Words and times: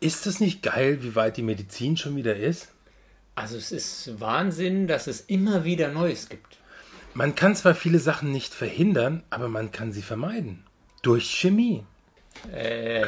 Ist 0.00 0.26
es 0.26 0.40
nicht 0.40 0.62
geil, 0.62 1.02
wie 1.02 1.14
weit 1.14 1.36
die 1.36 1.42
Medizin 1.42 1.96
schon 1.96 2.16
wieder 2.16 2.36
ist? 2.36 2.68
Also 3.34 3.56
es 3.56 3.72
ist 3.72 4.20
Wahnsinn, 4.20 4.86
dass 4.86 5.06
es 5.06 5.22
immer 5.22 5.64
wieder 5.64 5.88
Neues 5.88 6.28
gibt. 6.28 6.58
Man 7.14 7.34
kann 7.34 7.56
zwar 7.56 7.74
viele 7.74 7.98
Sachen 7.98 8.30
nicht 8.30 8.52
verhindern, 8.52 9.22
aber 9.30 9.48
man 9.48 9.72
kann 9.72 9.92
sie 9.92 10.02
vermeiden. 10.02 10.64
Durch 11.02 11.30
Chemie. 11.30 11.84
Äh, 12.52 13.06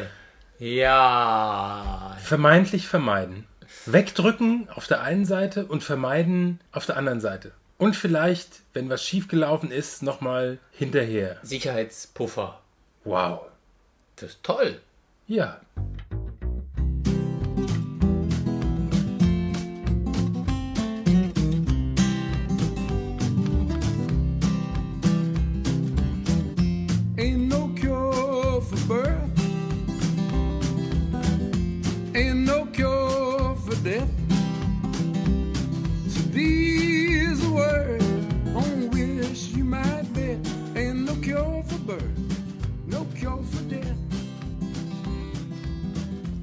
ja. 0.58 2.16
Vermeintlich 2.22 2.88
vermeiden. 2.88 3.46
Wegdrücken 3.84 4.68
auf 4.70 4.86
der 4.86 5.02
einen 5.02 5.26
Seite 5.26 5.66
und 5.66 5.82
vermeiden 5.82 6.60
auf 6.72 6.86
der 6.86 6.96
anderen 6.96 7.20
Seite. 7.20 7.52
Und 7.76 7.96
vielleicht, 7.96 8.60
wenn 8.72 8.88
was 8.88 9.04
schiefgelaufen 9.04 9.70
ist, 9.70 10.02
nochmal 10.02 10.58
hinterher. 10.72 11.38
Sicherheitspuffer. 11.42 12.60
Wow. 13.04 13.42
Das 14.16 14.30
ist 14.30 14.42
toll. 14.42 14.80
Ja. 15.26 15.60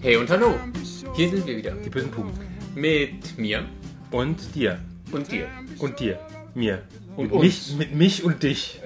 Hey 0.06 0.18
und 0.18 0.30
hallo. 0.30 0.54
Hier 1.16 1.30
sind 1.32 1.48
wir 1.48 1.58
wieder. 1.58 1.72
Die 1.72 1.90
bösen 1.90 2.12
Puben. 2.12 2.32
Mit 2.76 3.40
mir 3.40 3.68
Und 4.12 4.54
dir. 4.54 4.78
und 5.12 5.32
dir. 5.32 5.48
Und 5.80 6.00
dir. 6.00 6.20
Mir. 6.54 6.84
Und 7.16 7.32
mit, 7.32 7.34
uns. 7.34 7.42
mich, 7.42 7.76
mit 7.76 7.96
mich 7.96 8.24
und 8.24 8.44
dich. 8.44 8.82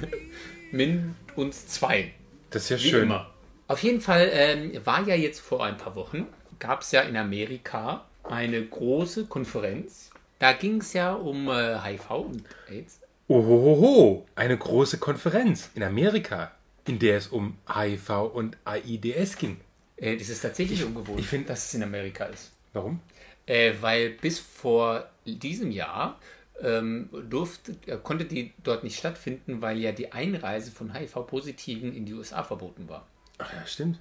Mit 0.72 1.00
uns 1.34 1.66
zwei. 1.66 2.14
Das 2.48 2.62
ist 2.62 2.68
ja 2.70 2.78
Wie 2.78 2.88
schön. 2.88 3.02
immer. 3.02 3.30
Auf 3.68 3.82
jeden 3.82 4.00
Fall 4.00 4.30
ähm, 4.32 4.80
war 4.86 5.06
ja 5.06 5.14
jetzt 5.14 5.40
vor 5.40 5.62
ein 5.62 5.76
paar 5.76 5.94
Wochen, 5.94 6.26
gab 6.58 6.80
es 6.80 6.90
ja 6.90 7.02
in 7.02 7.18
Amerika 7.18 8.06
eine 8.24 8.64
große 8.64 9.26
Konferenz. 9.26 10.10
Da 10.38 10.54
ging 10.54 10.80
es 10.80 10.94
ja 10.94 11.12
um 11.12 11.50
äh, 11.50 11.78
HIV 11.82 12.10
und 12.12 12.44
AIDS. 12.70 13.00
Ohohoho. 13.28 14.24
Eine 14.34 14.56
große 14.56 14.96
Konferenz 14.96 15.68
in 15.74 15.82
Amerika, 15.82 16.52
in 16.86 16.98
der 16.98 17.18
es 17.18 17.26
um 17.26 17.58
HIV 17.68 18.08
und 18.32 18.56
AIDS 18.64 19.36
ging. 19.36 19.58
Äh, 19.96 20.16
das 20.16 20.28
ist 20.28 20.40
tatsächlich 20.40 20.84
ungewohnt, 20.84 21.20
ich 21.20 21.26
find- 21.26 21.48
dass 21.48 21.66
es 21.66 21.74
in 21.74 21.82
Amerika 21.82 22.24
ist. 22.26 22.52
Warum? 22.72 23.00
Äh, 23.46 23.74
weil 23.80 24.10
bis 24.10 24.38
vor 24.38 25.08
diesem 25.24 25.70
Jahr 25.70 26.18
ähm, 26.62 27.10
durfte, 27.28 27.76
äh, 27.86 27.96
konnte 28.02 28.24
die 28.24 28.52
dort 28.64 28.82
nicht 28.82 28.98
stattfinden, 28.98 29.60
weil 29.60 29.78
ja 29.78 29.92
die 29.92 30.12
Einreise 30.12 30.70
von 30.70 30.94
HIV-Positiven 30.94 31.94
in 31.94 32.06
die 32.06 32.14
USA 32.14 32.42
verboten 32.42 32.88
war. 32.88 33.06
Ach 33.38 33.52
ja, 33.52 33.66
stimmt. 33.66 33.98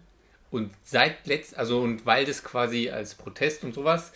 Und 0.51 0.71
seit 0.83 1.27
letzt, 1.27 1.57
also 1.57 1.81
und 1.81 2.05
weil 2.05 2.23
das 2.25 2.43
quasi 2.43 2.89
als 2.89 3.15
Protest 3.15 3.63
und 3.65 3.73
sowas 3.73 4.13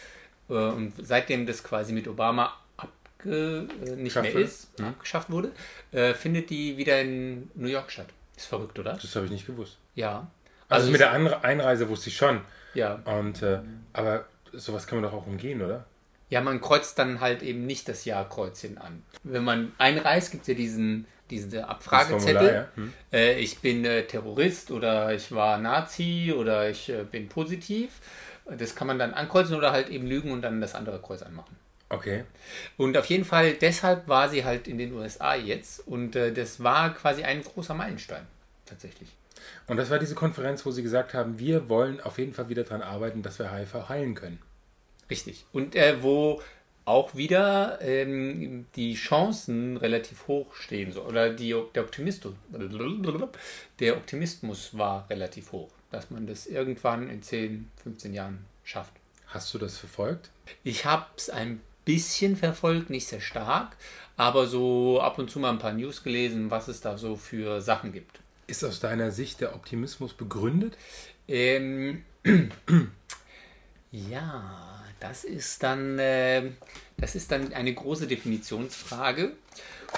äh, 0.50 0.54
und 0.54 0.94
seitdem 1.02 1.46
das 1.46 1.64
quasi 1.64 1.92
mit 1.92 2.08
Obama 2.08 2.54
abge, 2.78 3.68
äh, 3.86 3.90
nicht 3.96 4.04
Geschafft 4.06 4.34
mehr 4.34 4.44
ist, 4.44 4.70
abgeschafft 4.82 5.30
wurde, 5.30 5.52
äh, 5.92 6.14
findet 6.14 6.50
die 6.50 6.78
wieder 6.78 7.02
in 7.02 7.52
New 7.56 7.68
York 7.68 7.92
statt. 7.92 8.08
Ist 8.38 8.46
verrückt, 8.46 8.80
oder? 8.80 8.94
Das 8.94 9.16
habe 9.16 9.26
ich 9.26 9.32
nicht 9.32 9.46
gewusst. 9.48 9.78
Ja. 9.96 10.32
Also, 10.70 10.92
mit 10.92 11.02
es- 11.02 11.08
der 11.08 11.44
Einreise 11.44 11.90
wusste 11.90 12.10
ich 12.10 12.18
schon. 12.18 12.42
ja. 12.74 12.96
Und, 13.06 13.42
äh, 13.42 13.60
aber 13.94 14.26
sowas 14.54 14.88
kann 14.88 15.02
man 15.02 15.10
doch 15.10 15.18
auch 15.18 15.28
umgehen, 15.28 15.62
oder? 15.62 15.86
Ja, 16.30 16.42
man 16.42 16.62
kreuzt 16.62 17.00
dann 17.00 17.20
halt 17.22 17.42
eben 17.42 17.66
nicht 17.66 17.88
das 17.90 18.06
Ja-Kreuzchen 18.06 18.78
an. 18.78 19.04
Wenn 19.24 19.44
man 19.44 19.72
einreist, 19.80 20.32
gibt 20.32 20.44
es 20.44 20.48
ja 20.50 20.54
diesen, 20.54 21.08
diesen 21.32 21.60
Abfragezettel. 21.64 22.20
Formular, 22.36 22.54
ja. 22.54 22.68
Hm. 22.76 22.94
äh, 23.12 23.40
ich 23.40 23.60
bin 23.60 23.84
äh, 23.84 24.04
Terrorist 24.04 24.70
oder 24.72 25.12
ich 25.14 25.32
war 25.32 25.58
Nazi 25.58 26.34
oder 26.38 26.70
ich 26.70 26.90
äh, 26.90 27.04
bin 27.04 27.30
positiv. 27.30 28.00
Das 28.46 28.76
kann 28.76 28.88
man 28.88 28.98
dann 29.00 29.14
ankreuzen 29.14 29.56
oder 29.56 29.72
halt 29.72 29.90
eben 29.90 30.06
lügen 30.08 30.32
und 30.32 30.42
dann 30.44 30.62
das 30.62 30.76
andere 30.76 31.00
Kreuz 31.00 31.22
anmachen. 31.24 31.56
Okay. 31.90 32.26
Und 32.78 32.96
auf 32.98 33.06
jeden 33.06 33.26
Fall, 33.26 33.54
deshalb 33.54 34.08
war 34.08 34.30
sie 34.30 34.46
halt 34.46 34.68
in 34.68 34.78
den 34.78 34.94
USA 34.94 35.34
jetzt 35.34 35.88
und 35.88 36.16
äh, 36.16 36.32
das 36.32 36.64
war 36.64 36.94
quasi 36.94 37.24
ein 37.24 37.42
großer 37.44 37.74
Meilenstein. 37.74 38.26
Tatsächlich. 38.68 39.10
Und 39.68 39.78
das 39.78 39.90
war 39.90 40.00
diese 40.00 40.16
Konferenz, 40.16 40.66
wo 40.66 40.72
sie 40.72 40.84
gesagt 40.84 41.14
haben, 41.14 41.40
wir 41.40 41.70
wollen 41.70 42.02
auf 42.02 42.18
jeden 42.18 42.34
Fall 42.34 42.50
wieder 42.50 42.64
daran 42.64 42.82
arbeiten, 42.82 43.22
dass 43.22 43.40
wir 43.40 43.52
HIV 43.52 43.90
heilen 43.90 44.16
können. 44.16 44.40
Richtig. 45.10 45.46
Und 45.52 45.76
äh, 45.76 46.02
wo 46.02 46.42
auch 46.90 47.14
wieder 47.14 47.80
ähm, 47.82 48.66
die 48.76 48.96
Chancen 48.96 49.78
relativ 49.78 50.28
hoch 50.28 50.56
stehen. 50.56 50.92
So. 50.92 51.04
Oder 51.04 51.32
die, 51.32 51.56
der, 51.76 51.84
Optimismus, 51.84 52.32
der 53.80 53.96
Optimismus 53.96 54.76
war 54.78 55.08
relativ 55.08 55.52
hoch, 55.52 55.70
dass 55.92 56.10
man 56.10 56.26
das 56.26 56.48
irgendwann 56.48 57.08
in 57.08 57.22
10, 57.22 57.70
15 57.84 58.14
Jahren 58.16 58.44
schafft. 58.64 58.94
Hast 59.28 59.54
du 59.54 59.60
das 59.60 59.78
verfolgt? 59.78 60.32
Ich 60.64 60.86
habe 60.86 61.06
es 61.16 61.30
ein 61.30 61.62
bisschen 61.86 62.36
verfolgt, 62.36 62.90
nicht 62.90 63.08
sehr 63.08 63.22
stark, 63.22 63.76
aber 64.18 64.48
so 64.48 65.00
ab 65.00 65.20
und 65.20 65.30
zu 65.30 65.40
mal 65.40 65.52
ein 65.52 65.60
paar 65.60 65.74
News 65.74 66.04
gelesen, 66.04 66.50
was 66.50 66.68
es 66.68 66.82
da 66.82 66.98
so 66.98 67.16
für 67.16 67.62
Sachen 67.62 67.94
gibt. 67.94 68.20
Ist 68.50 68.64
aus 68.64 68.80
deiner 68.80 69.12
Sicht 69.12 69.42
der 69.42 69.54
Optimismus 69.54 70.14
begründet? 70.14 70.76
Ähm, 71.28 72.04
ja, 73.92 74.84
das 75.00 75.24
ist 75.24 75.62
dann, 75.62 76.00
äh, 76.00 76.50
das 76.98 77.14
ist 77.14 77.32
dann 77.32 77.54
eine 77.54 77.74
große 77.74 78.08
Definitionsfrage. 78.08 79.34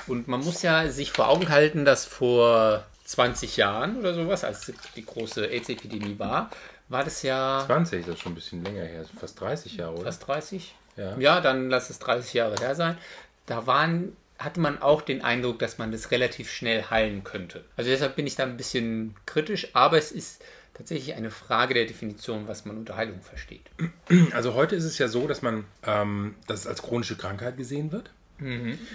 Und 0.08 0.28
man 0.28 0.42
muss 0.42 0.62
ja 0.64 0.90
sich 0.90 1.12
vor 1.12 1.30
Augen 1.30 1.48
halten, 1.48 1.86
dass 1.86 2.06
vor 2.06 2.86
20 3.06 3.56
Jahren 3.56 3.98
oder 3.98 4.14
sowas, 4.14 4.44
als 4.44 4.72
die 4.96 5.06
große 5.06 5.46
AIDS-Epidemie 5.46 6.20
war, 6.20 6.50
war 6.90 7.06
das 7.06 7.24
ja 7.24 7.64
20, 7.66 8.06
das 8.06 8.16
ist 8.16 8.22
schon 8.22 8.34
ein 8.34 8.36
bisschen 8.36 8.64
länger 8.66 8.84
her, 8.84 9.06
fast 9.18 9.40
30 9.40 9.78
Jahre, 9.78 9.94
oder? 9.94 10.04
fast 10.04 10.28
30. 10.28 10.76
Ja. 10.98 11.18
ja, 11.18 11.40
dann 11.40 11.70
lass 11.70 11.90
es 11.90 12.00
30 12.00 12.34
Jahre 12.34 12.56
her 12.60 12.76
sein. 12.76 12.98
Da 13.46 13.66
waren, 13.66 14.16
hatte 14.44 14.60
man 14.60 14.82
auch 14.82 15.02
den 15.02 15.22
Eindruck, 15.22 15.60
dass 15.60 15.78
man 15.78 15.92
das 15.92 16.12
relativ 16.12 16.50
schnell 16.52 16.84
heilen 16.90 17.24
könnte. 17.24 17.64
Also 17.78 17.90
deshalb 17.90 18.16
bin 18.16 18.28
ich 18.28 18.36
da 18.36 18.44
ein 18.44 18.58
bisschen 18.58 19.16
kritisch, 19.26 19.70
aber 19.74 19.98
es 19.98 20.12
ist 20.12 20.44
tatsächlich 20.74 21.16
eine 21.16 21.32
Frage 21.32 21.74
der 21.74 21.86
Definition, 21.86 22.48
was 22.48 22.66
man 22.66 22.78
unter 22.78 22.96
Heilung 22.96 23.22
versteht. 23.22 23.70
Also 24.32 24.54
heute 24.54 24.76
ist 24.76 24.86
es 24.86 24.98
ja 24.98 25.08
so, 25.08 25.28
dass 25.28 25.42
man, 25.42 25.66
ähm, 25.86 26.36
dass 26.48 26.62
es 26.62 26.68
als 26.68 26.82
chronische 26.82 27.18
Krankheit 27.18 27.58
gesehen 27.58 27.92
wird, 27.92 28.12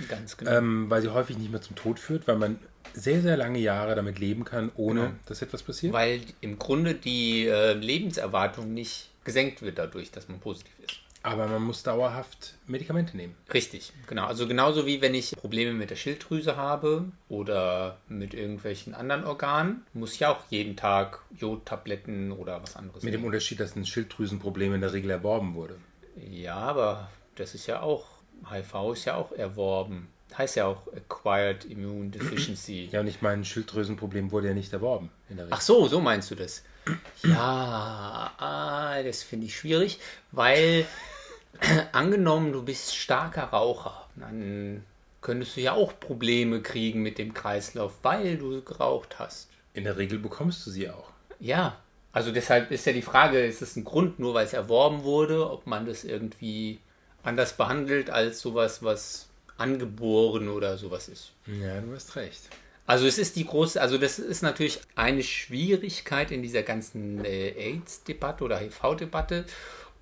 Ganz 0.09 0.37
genau. 0.37 0.51
ähm, 0.51 0.91
weil 0.91 1.03
sie 1.03 1.13
häufig 1.13 1.39
nicht 1.39 1.53
mehr 1.53 1.61
zum 1.63 1.77
Tod 1.77 2.01
führt, 2.01 2.27
weil 2.27 2.37
man 2.37 2.59
sehr, 2.95 3.21
sehr 3.23 3.37
lange 3.37 3.59
Jahre 3.61 3.95
damit 3.95 4.19
leben 4.19 4.45
kann, 4.45 4.73
ohne 4.77 5.01
Genau. 5.01 5.13
dass 5.27 5.43
etwas 5.43 5.63
passiert. 5.63 5.93
Weil 5.93 6.21
im 6.41 6.59
Grunde 6.59 6.95
die 6.95 7.47
äh, 7.47 7.75
Lebenserwartung 7.75 8.75
nicht 8.75 9.11
gesenkt 9.25 9.63
wird 9.63 9.79
dadurch, 9.79 10.11
dass 10.11 10.29
man 10.29 10.41
positiv 10.41 10.73
ist. 10.83 10.97
Aber 11.27 11.49
man 11.49 11.63
muss 11.63 11.83
dauerhaft 11.83 12.55
Medikamente 12.69 13.17
nehmen. 13.17 13.35
Richtig, 13.53 13.93
genau. 14.07 14.27
Also 14.27 14.47
genauso 14.47 14.87
wie 14.87 15.01
wenn 15.01 15.13
ich 15.13 15.35
Probleme 15.35 15.73
mit 15.73 15.91
der 15.91 15.97
Schilddrüse 15.97 16.57
habe 16.57 17.07
oder 17.29 17.99
mit 18.09 18.33
irgendwelchen 18.33 18.95
anderen 18.95 19.25
Organen, 19.25 19.85
muss 19.93 20.15
ich 20.15 20.25
auch 20.25 20.39
jeden 20.51 20.77
Tag 20.77 21.19
Jodtabletten 21.37 22.31
oder 22.31 22.63
was 22.63 22.77
anderes 22.77 23.03
Mit 23.03 23.13
dem 23.13 23.23
nehmen. 23.23 23.33
Unterschied, 23.33 23.59
dass 23.59 23.75
ein 23.75 23.85
Schilddrüsenproblem 23.85 24.75
in 24.75 24.81
der 24.81 24.93
Regel 24.93 25.11
erworben 25.11 25.55
wurde. 25.55 25.77
Ja, 26.31 26.59
aber 26.59 27.11
das 27.35 27.57
ist 27.57 27.67
ja 27.67 27.81
auch, 27.81 28.07
HIV 28.49 28.93
ist 28.93 29.07
ja 29.07 29.17
auch 29.17 29.33
erworben. 29.33 30.07
Heißt 30.39 30.55
ja 30.55 30.67
auch 30.67 30.87
Acquired 30.95 31.65
Immune 31.65 32.11
Deficiency. 32.11 32.89
Ja, 32.93 33.01
und 33.01 33.09
ich 33.09 33.21
meine, 33.21 33.43
ein 33.43 33.45
Schilddrüsenproblem 33.45 34.31
wurde 34.31 34.49
ja 34.49 34.55
nicht 34.55 34.73
erworben 34.73 35.11
in 35.29 35.39
der 35.39 35.47
Regel. 35.47 35.57
Ach 35.59 35.61
so, 35.61 35.89
so 35.89 36.01
meinst 36.01 36.31
du 36.31 36.37
das. 36.37 36.63
Ja, 37.25 38.33
ah, 38.39 39.03
das 39.03 39.25
finde 39.25 39.47
ich 39.47 39.57
schwierig, 39.57 39.99
weil 40.31 40.87
angenommen, 41.93 42.53
du 42.53 42.63
bist 42.63 42.95
starker 42.95 43.45
Raucher, 43.45 44.07
dann 44.17 44.85
könntest 45.21 45.57
du 45.57 45.61
ja 45.61 45.73
auch 45.73 45.99
Probleme 45.99 46.63
kriegen 46.63 47.03
mit 47.03 47.19
dem 47.19 47.35
Kreislauf, 47.35 47.95
weil 48.03 48.39
du 48.39 48.63
geraucht 48.63 49.19
hast. 49.19 49.49
In 49.75 49.85
der 49.85 49.97
Regel 49.97 50.19
bekommst 50.19 50.67
du 50.67 50.71
sie 50.71 50.89
auch. 50.89 51.11
Ja, 51.41 51.77
also 52.13 52.33
deshalb 52.33 52.71
ist 52.71 52.87
ja 52.87 52.93
die 52.93 53.03
Frage, 53.03 53.45
ist 53.45 53.61
es 53.61 53.77
ein 53.77 53.85
Grund, 53.85 54.19
nur 54.19 54.35
weil 54.35 54.47
es 54.47 54.53
erworben 54.53 55.03
wurde, 55.03 55.51
ob 55.51 55.67
man 55.67 55.85
das 55.85 56.05
irgendwie 56.05 56.79
anders 57.23 57.57
behandelt 57.57 58.09
als 58.09 58.41
sowas, 58.41 58.83
was 58.83 59.29
angeboren 59.59 60.49
oder 60.49 60.79
sowas 60.79 61.09
ist. 61.09 61.33
Ja, 61.47 61.81
du 61.81 61.95
hast 61.95 62.17
recht. 62.17 62.43
Also 62.87 63.07
es 63.07 63.19
ist 63.19 63.37
die 63.37 63.45
große, 63.45 63.81
also 63.81 63.99
das 63.99 64.19
ist 64.19 64.43
natürlich 64.43 64.81
eine 64.95 65.23
Schwierigkeit 65.23 66.31
in 66.31 66.43
dieser 66.43 66.63
ganzen 66.63 67.25
äh, 67.25 67.49
AIDS-Debatte 67.51 68.45
oder 68.45 68.59
HIV-Debatte, 68.61 69.45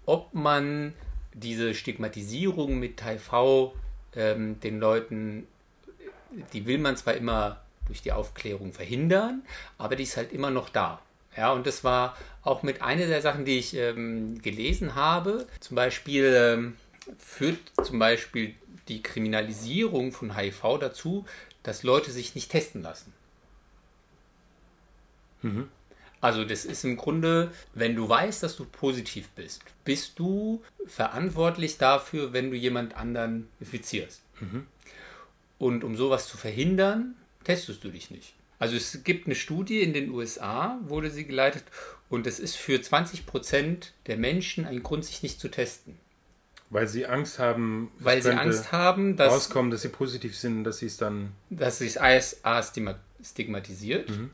ob 0.05 0.35
man 0.35 0.93
diese 1.35 1.75
Stigmatisierung 1.75 2.79
mit 2.79 3.05
HIV 3.05 3.73
ähm, 4.17 4.61
den 4.61 4.81
Leuten, 4.81 5.47
die 6.53 6.67
will 6.67 6.79
man 6.79 6.97
zwar 6.97 7.15
immer 7.15 7.61
durch 7.87 8.03
die 8.03 8.13
Aufklärung 8.13 8.73
verhindern, 8.73 9.43
aber 9.77 9.97
die 9.97 10.05
ist 10.05 10.17
halt 10.17 10.33
immer 10.33 10.51
noch 10.51 10.69
da. 10.69 11.01
Ja, 11.37 11.53
und 11.53 11.67
das 11.67 11.85
war 11.85 12.17
auch 12.43 12.63
mit 12.63 12.81
einer 12.81 13.07
der 13.07 13.21
Sachen, 13.21 13.45
die 13.45 13.59
ich 13.59 13.75
ähm, 13.75 14.41
gelesen 14.41 14.95
habe. 14.95 15.47
Zum 15.61 15.75
Beispiel 15.75 16.33
ähm, 16.37 16.77
führt 17.19 17.59
zum 17.83 17.99
Beispiel 17.99 18.55
die 18.89 19.03
Kriminalisierung 19.03 20.13
von 20.13 20.37
HIV 20.37 20.79
dazu, 20.79 21.25
dass 21.63 21.83
Leute 21.83 22.13
sich 22.13 22.35
nicht 22.35 22.51
testen 22.51 22.83
lassen. 22.83 23.13
Also 26.25 26.43
das 26.47 26.65
ist 26.65 26.85
im 26.85 26.97
Grunde, 26.97 27.53
wenn 27.75 27.95
du 27.95 28.09
weißt, 28.09 28.43
dass 28.43 28.57
du 28.57 28.65
positiv 28.65 29.29
bist, 29.37 29.61
bist 29.85 30.19
du 30.19 30.63
verantwortlich 30.87 31.77
dafür, 31.77 32.33
wenn 32.33 32.51
du 32.51 32.57
jemand 32.57 32.97
anderen 32.97 33.47
infizierst. 33.61 34.23
Und 35.59 35.85
um 35.85 35.97
sowas 35.97 36.27
zu 36.27 36.39
verhindern, 36.39 37.15
testest 37.45 37.85
du 37.85 37.91
dich 37.91 38.11
nicht. 38.11 38.33
Also 38.59 38.75
es 38.75 39.05
gibt 39.05 39.27
eine 39.27 39.35
Studie 39.35 39.83
in 39.83 39.93
den 39.93 40.09
USA, 40.11 40.79
wurde 40.87 41.11
sie 41.11 41.27
geleitet, 41.27 41.65
und 42.09 42.27
es 42.27 42.41
ist 42.41 42.57
für 42.57 42.79
20% 42.79 43.91
der 44.07 44.17
Menschen 44.17 44.65
ein 44.65 44.83
Grund, 44.83 45.05
sich 45.05 45.23
nicht 45.23 45.39
zu 45.41 45.49
testen. 45.49 45.99
Weil 46.71 46.89
sie 46.89 47.05
Angst 47.05 47.39
haben, 47.39 47.93
es 47.99 48.05
Weil 48.05 48.23
sie 48.23 48.31
Angst 48.31 48.73
haben, 48.73 49.17
dass, 49.17 49.31
rauskommen, 49.31 49.71
dass 49.71 49.83
sie 49.83 49.89
positiv 49.91 50.39
sind, 50.39 50.65
dass 50.65 50.79
sie 50.79 50.87
es 50.87 50.97
dann. 50.97 51.33
dass 51.51 51.81
A 52.45 52.61
stigma- 52.63 52.99
stigmatisiert. 53.23 54.09
Mhm. 54.09 54.31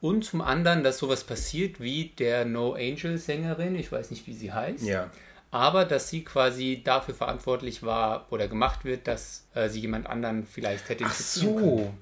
Und 0.00 0.24
zum 0.24 0.40
anderen, 0.40 0.82
dass 0.82 0.98
sowas 0.98 1.24
passiert 1.24 1.80
wie 1.80 2.06
der 2.18 2.44
No 2.44 2.72
Angel 2.74 3.18
Sängerin, 3.18 3.74
ich 3.76 3.92
weiß 3.92 4.10
nicht, 4.10 4.26
wie 4.26 4.34
sie 4.34 4.52
heißt, 4.52 4.84
Ja. 4.84 5.10
aber 5.50 5.84
dass 5.84 6.08
sie 6.08 6.24
quasi 6.24 6.80
dafür 6.82 7.14
verantwortlich 7.14 7.82
war 7.82 8.26
oder 8.30 8.48
gemacht 8.48 8.84
wird, 8.84 9.06
dass 9.06 9.46
äh, 9.54 9.68
sie 9.68 9.80
jemand 9.80 10.06
anderen 10.06 10.46
vielleicht 10.46 10.88
hätte 10.88 11.04
Ach 11.06 11.14
können. 11.14 11.58
so. 11.58 11.94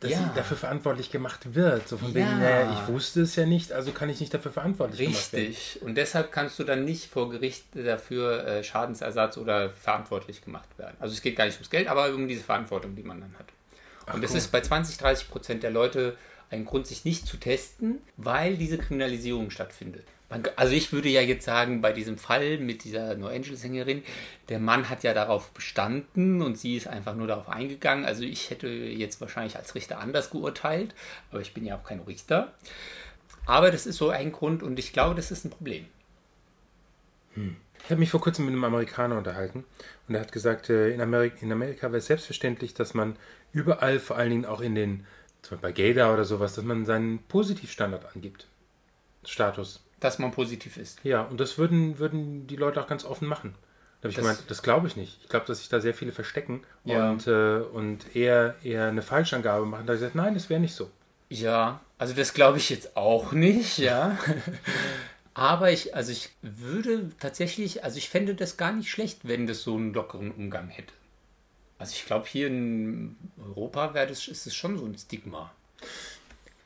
Dass 0.00 0.10
Ja. 0.10 0.18
sie 0.18 0.30
dafür 0.34 0.56
verantwortlich 0.56 1.10
gemacht 1.12 1.54
wird. 1.54 1.86
So 1.88 1.96
von 1.96 2.08
Ja. 2.08 2.14
wegen, 2.16 2.38
naja, 2.40 2.72
ich 2.72 2.92
wusste 2.92 3.22
es 3.22 3.36
ja 3.36 3.46
nicht, 3.46 3.72
also 3.72 3.92
kann 3.92 4.10
ich 4.10 4.18
nicht 4.20 4.34
dafür 4.34 4.50
verantwortlich 4.50 4.98
gemacht 4.98 5.32
werden. 5.32 5.46
Richtig. 5.46 5.80
Und 5.80 5.94
deshalb 5.94 6.32
kannst 6.32 6.58
du 6.58 6.64
dann 6.64 6.84
nicht 6.84 7.06
vor 7.08 7.30
Gericht 7.30 7.64
dafür 7.74 8.44
äh, 8.46 8.64
Schadensersatz 8.64 9.38
oder 9.38 9.70
verantwortlich 9.70 10.44
gemacht 10.44 10.68
werden. 10.76 10.96
Also 10.98 11.14
es 11.14 11.22
geht 11.22 11.36
gar 11.36 11.44
nicht 11.46 11.54
ums 11.54 11.70
Geld, 11.70 11.86
aber 11.88 12.12
um 12.12 12.26
diese 12.28 12.42
Verantwortung, 12.42 12.96
die 12.96 13.04
man 13.04 13.20
dann 13.20 13.34
hat. 13.38 13.46
Und 14.14 14.24
es 14.24 14.32
cool. 14.32 14.38
ist 14.38 14.50
bei 14.50 14.60
20, 14.60 14.98
30 14.98 15.30
Prozent 15.30 15.62
der 15.62 15.70
Leute 15.70 16.16
ein 16.52 16.64
Grund, 16.64 16.86
sich 16.86 17.04
nicht 17.04 17.26
zu 17.26 17.36
testen, 17.36 17.98
weil 18.16 18.56
diese 18.56 18.78
Kriminalisierung 18.78 19.50
stattfindet. 19.50 20.04
Also 20.56 20.72
ich 20.72 20.92
würde 20.92 21.10
ja 21.10 21.20
jetzt 21.20 21.44
sagen, 21.44 21.82
bei 21.82 21.92
diesem 21.92 22.16
Fall 22.16 22.56
mit 22.58 22.84
dieser 22.84 23.14
No 23.16 23.26
Angel-Sängerin, 23.26 24.02
der 24.48 24.60
Mann 24.60 24.88
hat 24.88 25.02
ja 25.02 25.12
darauf 25.12 25.50
bestanden 25.50 26.40
und 26.40 26.58
sie 26.58 26.76
ist 26.76 26.86
einfach 26.86 27.14
nur 27.14 27.26
darauf 27.26 27.50
eingegangen. 27.50 28.06
Also 28.06 28.22
ich 28.22 28.48
hätte 28.48 28.68
jetzt 28.68 29.20
wahrscheinlich 29.20 29.56
als 29.56 29.74
Richter 29.74 29.98
anders 29.98 30.30
geurteilt, 30.30 30.94
aber 31.30 31.42
ich 31.42 31.52
bin 31.52 31.66
ja 31.66 31.76
auch 31.76 31.84
kein 31.84 32.00
Richter. 32.00 32.54
Aber 33.44 33.70
das 33.70 33.86
ist 33.86 33.96
so 33.96 34.08
ein 34.08 34.32
Grund 34.32 34.62
und 34.62 34.78
ich 34.78 34.92
glaube, 34.92 35.14
das 35.14 35.30
ist 35.30 35.44
ein 35.44 35.50
Problem. 35.50 35.86
Ich 37.34 37.90
habe 37.90 37.96
mich 37.96 38.10
vor 38.10 38.20
kurzem 38.20 38.44
mit 38.44 38.54
einem 38.54 38.64
Amerikaner 38.64 39.18
unterhalten 39.18 39.64
und 40.08 40.14
er 40.14 40.20
hat 40.20 40.32
gesagt, 40.32 40.70
äh, 40.70 40.90
in, 40.90 41.00
Amerika, 41.00 41.36
in 41.40 41.50
Amerika 41.50 41.88
wäre 41.88 41.98
es 41.98 42.06
selbstverständlich, 42.06 42.74
dass 42.74 42.94
man 42.94 43.16
überall, 43.52 43.98
vor 43.98 44.16
allen 44.16 44.30
Dingen 44.30 44.44
auch 44.46 44.60
in 44.60 44.74
den, 44.74 45.06
zum 45.42 45.58
Beispiel 45.58 45.72
bei 45.90 45.94
Gator 45.94 46.14
oder 46.14 46.24
sowas, 46.24 46.54
dass 46.54 46.64
man 46.64 46.84
seinen 46.84 47.18
Positivstandard 47.24 48.14
angibt. 48.14 48.46
Status. 49.24 49.80
Dass 50.00 50.18
man 50.18 50.32
positiv 50.32 50.76
ist. 50.76 50.98
Ja, 51.04 51.22
und 51.22 51.38
das 51.40 51.58
würden, 51.58 51.98
würden 51.98 52.46
die 52.46 52.56
Leute 52.56 52.80
auch 52.80 52.86
ganz 52.88 53.04
offen 53.04 53.28
machen. 53.28 53.54
Da 54.00 54.06
habe 54.06 54.10
ich 54.10 54.16
Das- 54.16 54.24
gemeint, 54.24 54.44
das 54.48 54.62
glaube 54.62 54.88
ich 54.88 54.96
nicht. 54.96 55.18
Ich 55.22 55.28
glaube, 55.28 55.46
dass 55.46 55.58
sich 55.58 55.68
da 55.68 55.80
sehr 55.80 55.94
viele 55.94 56.10
verstecken 56.12 56.62
Ja. 56.84 57.10
und, 57.10 57.26
äh, 57.28 57.58
und 57.58 58.16
eher, 58.16 58.56
eher 58.64 58.88
eine 58.88 59.02
Falschangabe 59.02 59.64
machen. 59.64 59.86
Da 59.86 59.92
habe 59.92 59.94
ich 59.94 60.00
gesagt, 60.00 60.16
nein, 60.16 60.34
das 60.34 60.50
wäre 60.50 60.58
nicht 60.60 60.74
so. 60.74 60.90
Ja, 61.28 61.80
also 61.98 62.12
das 62.14 62.34
glaube 62.34 62.58
ich 62.58 62.68
jetzt 62.68 62.96
auch 62.96 63.32
nicht, 63.32 63.78
ja. 63.78 64.18
Aber 65.34 65.70
ich, 65.70 65.94
also 65.94 66.12
ich 66.12 66.30
würde 66.42 67.10
tatsächlich, 67.18 67.84
also 67.84 67.96
ich 67.96 68.10
fände 68.10 68.34
das 68.34 68.56
gar 68.58 68.72
nicht 68.72 68.90
schlecht, 68.90 69.20
wenn 69.22 69.46
das 69.46 69.62
so 69.62 69.76
einen 69.76 69.94
lockeren 69.94 70.30
Umgang 70.30 70.68
hätte. 70.68 70.92
Also 71.82 71.94
ich 71.96 72.06
glaube, 72.06 72.28
hier 72.28 72.46
in 72.46 73.16
Europa 73.44 73.88
das, 73.88 74.28
ist 74.28 74.46
es 74.46 74.54
schon 74.54 74.78
so 74.78 74.84
ein 74.84 74.96
Stigma. 74.96 75.50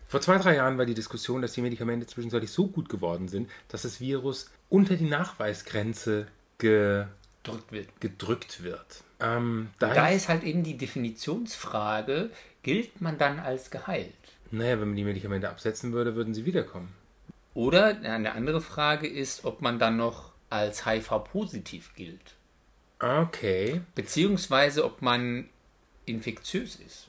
Vor 0.08 0.20
zwei, 0.20 0.36
drei 0.36 0.56
Jahren 0.56 0.76
war 0.76 0.84
die 0.84 0.92
Diskussion, 0.92 1.40
dass 1.40 1.54
die 1.54 1.62
Medikamente 1.62 2.06
zwischenzeitlich 2.06 2.50
so 2.50 2.66
gut 2.66 2.90
geworden 2.90 3.26
sind, 3.26 3.50
dass 3.68 3.82
das 3.82 3.98
Virus 3.98 4.50
unter 4.68 4.94
die 4.94 5.08
Nachweisgrenze 5.08 6.26
ge 6.58 7.06
wird. 7.70 7.98
gedrückt 7.98 8.62
wird. 8.62 9.04
Ähm, 9.18 9.70
da 9.78 9.94
Da 9.94 10.08
ist, 10.08 10.24
ist 10.24 10.28
halt 10.28 10.44
eben 10.44 10.62
die 10.62 10.76
Definitionsfrage, 10.76 12.28
gilt 12.62 13.00
man 13.00 13.16
dann 13.16 13.38
als 13.38 13.70
geheilt? 13.70 14.12
naja, 14.50 14.78
wenn 14.78 14.88
man 14.88 14.96
die 14.96 15.04
Medikamente 15.04 15.48
absetzen 15.48 15.94
würde, 15.94 16.14
würden 16.14 16.34
sie 16.34 16.44
wiederkommen. 16.44 16.92
Oder 17.54 17.86
eine 18.02 18.32
andere 18.32 18.60
Frage 18.60 19.08
ist, 19.08 19.46
ob 19.46 19.62
man 19.62 19.78
dann 19.78 19.96
noch 19.96 20.32
als 20.50 20.84
HIV-positiv 20.84 21.94
gilt. 21.94 22.35
Okay. 22.98 23.80
Beziehungsweise 23.94 24.84
ob 24.84 25.02
man 25.02 25.48
infektiös 26.06 26.76
ist. 26.76 27.08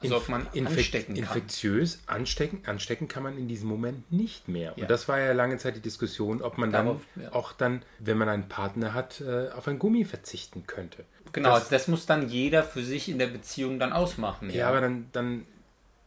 Also 0.00 0.16
ob 0.16 0.28
man 0.28 0.46
anstecken 0.56 1.14
kann. 1.14 1.24
Infektiös 1.24 1.98
anstecken, 2.06 2.62
anstecken 2.66 3.08
kann 3.08 3.24
man 3.24 3.36
in 3.36 3.48
diesem 3.48 3.68
Moment 3.68 4.12
nicht 4.12 4.46
mehr. 4.46 4.72
Ja. 4.76 4.82
Und 4.84 4.90
das 4.90 5.08
war 5.08 5.18
ja 5.18 5.32
lange 5.32 5.58
Zeit 5.58 5.74
die 5.74 5.80
Diskussion, 5.80 6.40
ob 6.40 6.56
man 6.56 6.70
dann 6.70 6.86
Darauf, 6.86 7.02
ja. 7.16 7.32
auch 7.32 7.52
dann, 7.52 7.82
wenn 7.98 8.16
man 8.16 8.28
einen 8.28 8.48
Partner 8.48 8.94
hat, 8.94 9.20
äh, 9.20 9.48
auf 9.50 9.66
ein 9.66 9.80
Gummi 9.80 10.04
verzichten 10.04 10.68
könnte. 10.68 11.04
Genau, 11.32 11.48
Das- 11.50 11.58
also 11.62 11.70
das 11.70 11.88
muss 11.88 12.06
dann 12.06 12.28
jeder 12.28 12.62
für 12.62 12.84
sich 12.84 13.08
in 13.08 13.18
der 13.18 13.26
Beziehung 13.26 13.80
dann 13.80 13.92
ausmachen. 13.92 14.50
Ja, 14.50 14.68
aber 14.68 14.80
dann, 14.80 15.08
dann 15.12 15.46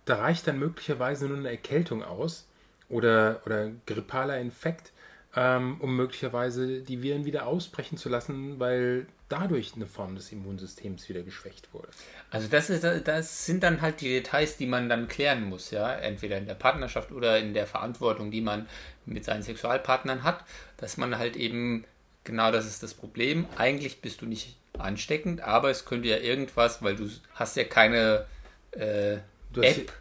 da 0.06 0.16
reicht 0.16 0.48
dann 0.48 0.57
möglicherweise 0.57 1.27
nur 1.27 1.38
eine 1.38 1.50
Erkältung 1.50 2.01
aus 2.01 2.48
oder, 2.88 3.42
oder 3.45 3.72
grippaler 3.86 4.39
Infekt, 4.39 4.94
ähm, 5.36 5.78
um 5.80 5.95
möglicherweise 5.95 6.81
die 6.81 7.01
Viren 7.01 7.25
wieder 7.25 7.48
ausbrechen 7.48 7.98
zu 7.98 8.10
lassen, 8.10 8.60
weil 8.60 9.07
dadurch 9.30 9.74
eine 9.75 9.86
Form 9.86 10.16
des 10.16 10.31
Immunsystems 10.31 11.07
wieder 11.07 11.24
geschwächt 11.24 11.74
wurde. 11.74 11.88
Also 12.30 12.48
das, 12.50 12.69
ist, 12.69 12.83
das 12.83 13.45
sind 13.45 13.63
dann 13.63 13.81
halt 13.81 14.01
die 14.01 14.10
Details, 14.10 14.57
die 14.57 14.66
man 14.66 14.89
dann 14.89 15.07
klären 15.07 15.44
muss, 15.44 15.72
ja. 15.72 15.94
Entweder 15.94 16.38
in 16.38 16.48
der 16.48 16.56
Partnerschaft 16.56 17.12
oder 17.12 17.39
in 17.39 17.54
der 17.54 17.66
Verantwortung, 17.66 18.30
die 18.31 18.42
man 18.42 18.68
mit 19.06 19.24
seinen 19.24 19.44
Sexualpartnern 19.44 20.24
hat, 20.24 20.44
dass 20.78 20.98
man 20.98 21.18
halt 21.18 21.38
eben, 21.38 21.86
genau 22.25 22.51
das 22.51 22.66
ist 22.66 22.84
das 22.84 22.94
Problem, 22.94 23.45
eigentlich 23.57 24.01
bist 24.01 24.22
du 24.22 24.25
nicht 24.25 24.57
ansteckend, 24.77 25.42
aber 25.42 25.69
es 25.69 25.86
könnte 25.86 26.10
ja 26.10 26.18
irgendwas, 26.18 26.81
weil 26.84 26.95
du 26.95 27.10
hast 27.36 27.56
ja 27.56 27.63
keine 27.63 28.25
äh, 28.72 29.18
Du 29.54 29.62
hast 29.62 29.77
App 29.77 29.94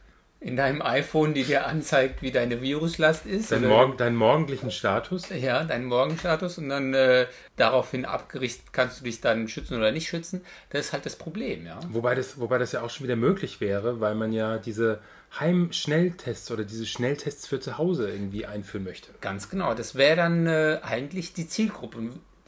in 0.43 0.57
deinem 0.57 0.81
iPhone, 0.81 1.35
die 1.35 1.45
dir 1.45 1.67
anzeigt, 1.67 2.23
wie 2.23 2.31
deine 2.33 2.63
Viruslast 2.63 3.27
ist. 3.27 3.53
Deinen, 3.53 3.67
oder- 3.67 3.75
Morgen, 3.75 3.97
deinen 3.99 4.17
morgendlichen 4.17 4.71
Status. 4.71 5.29
Ja, 5.29 5.65
deinen 5.65 5.85
Morgenstatus 5.85 6.57
und 6.57 6.71
dann 6.71 6.95
äh, 6.95 7.27
daraufhin 7.57 8.07
abgerichtet 8.07 8.73
kannst 8.73 9.01
du 9.01 9.05
dich 9.05 9.21
dann 9.21 9.49
schützen 9.49 9.77
oder 9.77 9.93
nicht 9.93 10.09
schützen. 10.09 10.41
Das 10.71 10.87
ist 10.87 10.93
halt 10.95 11.05
das 11.05 11.17
Problem, 11.17 11.67
ja. 11.67 11.79
Wobei 11.91 12.15
das, 12.15 12.41
wobei 12.41 12.57
das 12.57 12.73
ja 12.73 12.81
auch 12.81 12.89
schon 12.89 13.05
wieder 13.05 13.17
möglich 13.17 13.61
wäre, 13.61 14.01
weil 14.01 14.15
man 14.15 14.33
ja 14.33 14.57
diese 14.57 15.01
Heim-Schnelltests 15.39 16.51
oder 16.51 16.65
diese 16.65 16.87
Schnelltests 16.87 17.47
für 17.47 17.61
zu 17.61 17.79
Hause 17.79 18.11
irgendwie 18.11 18.47
einführen 18.47 18.85
möchte. 18.85 19.11
Ganz 19.21 19.49
genau. 19.51 19.75
Das 19.75 19.95
wäre 19.95 20.17
dann 20.17 20.47
äh, 20.47 20.79
eigentlich 20.83 21.33
die 21.35 21.47
Zielgruppe. 21.49 21.99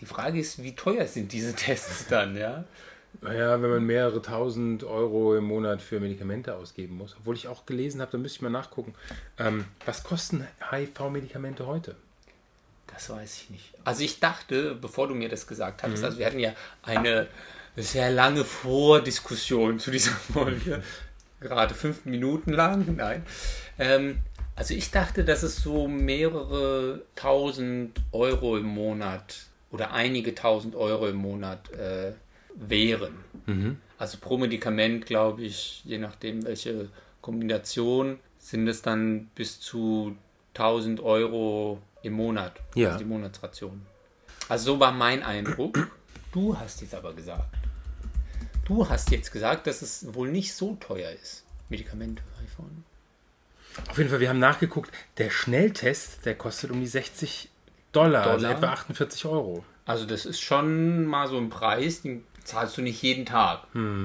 Die 0.01 0.07
Frage 0.07 0.41
ist, 0.41 0.63
wie 0.63 0.75
teuer 0.75 1.07
sind 1.07 1.33
diese 1.33 1.53
Tests 1.57 2.07
dann, 2.09 2.37
ja? 2.37 2.65
Naja, 3.21 3.61
wenn 3.63 3.71
man 3.71 3.85
mehrere 3.85 4.23
tausend 4.23 4.85
Euro 4.85 5.37
im 5.37 5.45
Monat 5.45 5.83
für 5.83 6.01
Medikamente 6.01 6.57
ausgeben 6.57 6.97
muss. 6.97 7.15
Obwohl 7.19 7.37
ich 7.37 7.47
auch 7.47 7.67
gelesen 7.67 8.01
habe, 8.01 8.11
da 8.11 8.19
müsste 8.19 8.37
ich 8.37 8.43
mal 8.43 8.51
nachgucken. 8.51 8.95
Ähm, 9.39 9.67
was 9.85 10.03
kosten 10.03 10.47
HIV-Medikamente 10.71 11.67
heute? 11.67 11.95
Das 12.87 13.11
weiß 13.11 13.43
ich 13.43 13.51
nicht. 13.51 13.75
Also 13.85 14.03
ich 14.03 14.21
dachte, 14.21 14.75
bevor 14.75 15.09
du 15.09 15.15
mir 15.15 15.29
das 15.29 15.47
gesagt 15.47 15.83
hast, 15.83 16.03
also 16.03 16.19
wir 16.19 16.27
hatten 16.27 16.39
ja 16.39 16.53
eine 16.83 17.29
sehr 17.77 18.11
lange 18.11 18.45
Vordiskussion 18.45 19.79
zu 19.79 19.91
dieser 19.91 20.11
Folge, 20.33 20.83
gerade 21.41 21.75
fünf 21.75 22.05
Minuten 22.05 22.53
lang, 22.53 22.97
nein. 22.97 23.25
Ähm, 23.79 24.19
also 24.55 24.75
ich 24.75 24.91
dachte, 24.91 25.25
dass 25.25 25.43
es 25.43 25.57
so 25.57 25.89
mehrere 25.89 27.03
tausend 27.15 28.01
Euro 28.13 28.59
im 28.59 28.67
Monat 28.67 29.47
oder 29.71 29.93
einige 29.93 30.35
tausend 30.35 30.75
Euro 30.77 31.09
im 31.09 31.17
Monat 31.17 31.71
äh, 31.73 32.13
wären. 32.55 33.15
Also 33.99 34.19
pro 34.19 34.39
Medikament, 34.39 35.07
glaube 35.07 35.43
ich, 35.43 35.85
je 35.85 35.99
nachdem 35.99 36.45
welche 36.45 36.89
Kombination, 37.21 38.19
sind 38.39 38.67
es 38.69 38.83
dann 38.83 39.27
bis 39.35 39.61
zu 39.61 40.17
1000 40.55 41.01
Euro 41.01 41.81
im 42.03 42.15
Monat. 42.15 42.55
Ja. 42.75 42.89
Also 42.89 42.99
die 42.99 43.05
Monatsration. 43.05 43.87
Also 44.49 44.75
so 44.75 44.81
war 44.81 44.93
mein 44.93 45.23
Eindruck. 45.23 45.89
Du 46.33 46.59
hast 46.59 46.81
jetzt 46.81 46.95
aber 46.95 47.15
gesagt. 47.15 47.55
Du 48.65 48.89
hast 48.89 49.11
jetzt 49.11 49.33
gesagt, 49.33 49.67
dass 49.67 49.83
es 49.83 50.15
wohl 50.15 50.31
nicht 50.31 50.55
so 50.55 50.77
teuer 50.77 51.11
ist. 51.11 51.45
Medikamente, 51.69 52.23
iPhone. 52.43 52.85
Auf 53.89 53.99
jeden 53.99 54.11
Fall, 54.11 54.21
wir 54.21 54.29
haben 54.29 54.39
nachgeguckt. 54.39 54.91
Der 55.19 55.31
Schnelltest, 55.31 56.25
der 56.27 56.35
kostet 56.35 56.71
um 56.71 56.81
die 56.81 56.87
60 56.87 57.49
Dollar, 57.93 58.27
also 58.27 58.43
Dollar? 58.43 58.57
etwa 58.57 58.73
48 58.73 59.25
Euro. 59.27 59.65
Also 59.85 60.07
das 60.07 60.27
ist 60.27 60.41
schon 60.41 61.07
mal 61.07 61.29
so 61.29 61.39
ein 61.39 61.51
Preis, 61.51 62.03
den 62.03 62.25
zahlst 62.45 62.77
du 62.77 62.83
nicht 62.83 63.01
jeden 63.03 63.27
Tag. 63.27 63.63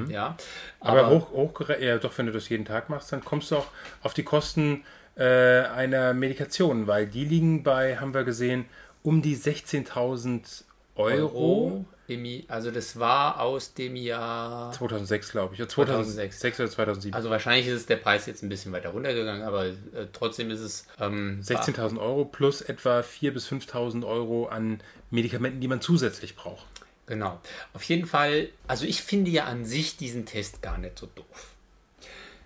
Ja. 0.09 0.35
Aber, 0.79 1.09
hoch, 1.09 1.31
hochgerechnet, 1.31 1.85
ja, 1.87 1.97
doch, 1.97 2.17
wenn 2.17 2.25
du 2.27 2.31
das 2.31 2.49
jeden 2.49 2.65
Tag 2.65 2.89
machst, 2.89 3.11
dann 3.11 3.23
kommst 3.23 3.51
du 3.51 3.57
auch 3.57 3.67
auf 4.03 4.13
die 4.13 4.23
Kosten 4.23 4.83
äh, 5.15 5.23
einer 5.63 6.13
Medikation, 6.13 6.87
weil 6.87 7.07
die 7.07 7.25
liegen 7.25 7.63
bei, 7.63 7.97
haben 7.97 8.13
wir 8.13 8.23
gesehen, 8.23 8.65
um 9.03 9.21
die 9.21 9.35
16.000 9.35 10.63
Euro. 10.95 11.85
I- 12.09 12.45
also 12.47 12.71
das 12.71 12.97
war 12.99 13.41
aus 13.41 13.73
dem 13.73 13.97
Jahr. 13.97 14.71
2006, 14.71 15.31
glaube 15.31 15.53
ich. 15.53 15.59
Ja, 15.59 15.67
2006. 15.67 16.39
2006 16.39 16.59
oder 16.61 16.69
2007. 16.69 17.13
Also 17.13 17.29
wahrscheinlich 17.29 17.67
ist 17.67 17.89
der 17.89 17.97
Preis 17.97 18.25
jetzt 18.27 18.43
ein 18.43 18.49
bisschen 18.49 18.71
weiter 18.71 18.89
runtergegangen, 18.89 19.43
aber 19.43 19.65
äh, 19.65 19.73
trotzdem 20.13 20.49
ist 20.49 20.61
es. 20.61 20.87
Ähm, 21.01 21.41
16.000 21.43 21.99
Euro 21.99 22.23
plus 22.23 22.61
etwa 22.61 22.99
4.000 23.01 23.31
bis 23.31 23.47
5.000 23.51 24.07
Euro 24.07 24.45
an 24.47 24.79
Medikamenten, 25.11 25.59
die 25.59 25.67
man 25.67 25.81
zusätzlich 25.81 26.35
braucht. 26.37 26.65
Genau. 27.07 27.39
Auf 27.73 27.83
jeden 27.83 28.05
Fall, 28.05 28.49
also 28.67 28.85
ich 28.85 29.01
finde 29.01 29.31
ja 29.31 29.45
an 29.45 29.65
sich 29.65 29.97
diesen 29.97 30.25
Test 30.25 30.61
gar 30.61 30.77
nicht 30.77 30.99
so 30.99 31.07
doof. 31.07 31.55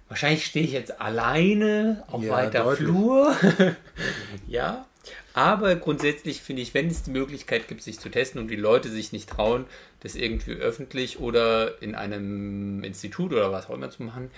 Wahrscheinlich 0.08 0.46
stehe 0.46 0.66
ich 0.66 0.72
jetzt 0.72 1.02
alleine 1.02 2.04
auf 2.08 2.24
Ja, 2.24 2.32
weiter 2.32 2.64
deutlich. 2.64 2.88
Flur. 2.88 3.36
ja. 4.48 4.86
Aber 5.34 5.76
grundsätzlich 5.76 6.42
finde 6.42 6.62
ich, 6.62 6.74
wenn 6.74 6.88
es 6.88 7.04
die 7.04 7.12
Möglichkeit 7.12 7.68
gibt, 7.68 7.82
sich 7.82 8.00
zu 8.00 8.10
testen 8.10 8.40
und 8.40 8.50
die 8.50 8.56
Leute 8.56 8.90
sich 8.90 9.14
nicht 9.14 9.30
trauen, 9.30 9.66
das 10.02 10.16
irgendwie 10.16 10.52
öffentlich 10.52 11.20
oder 11.20 11.82
in 11.82 11.96
einem 11.96 12.84
Institut 12.84 13.32
oder 13.32 13.52
was 13.52 13.68
auch 13.68 13.74
immer 13.74 13.90
zu 13.90 14.04
machen, 14.04 14.30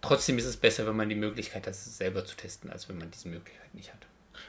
trotzdem 0.00 0.38
ist 0.38 0.46
es 0.46 0.56
besser, 0.56 0.86
wenn 0.86 0.96
man 0.96 1.08
die 1.08 1.14
Möglichkeit 1.14 1.66
hat, 1.66 1.74
es 1.74 1.98
selber 1.98 2.24
zu 2.24 2.36
testen, 2.36 2.70
als 2.70 2.88
wenn 2.88 2.98
man 2.98 3.10
diese 3.10 3.28
Möglichkeit 3.28 3.74
nicht 3.74 3.92
hat. 3.92 4.06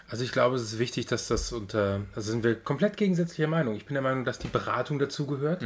Also 0.09 0.23
ich 0.23 0.31
glaube, 0.31 0.55
es 0.55 0.63
ist 0.63 0.79
wichtig, 0.79 1.05
dass 1.05 1.27
das 1.27 1.51
unter, 1.51 2.01
also 2.15 2.31
sind 2.31 2.43
wir 2.43 2.55
komplett 2.55 2.97
gegensätzlicher 2.97 3.47
Meinung. 3.47 3.75
Ich 3.75 3.85
bin 3.85 3.93
der 3.93 4.01
Meinung, 4.01 4.25
dass 4.25 4.39
die 4.39 4.47
Beratung 4.47 4.97
dazugehört. 4.99 5.61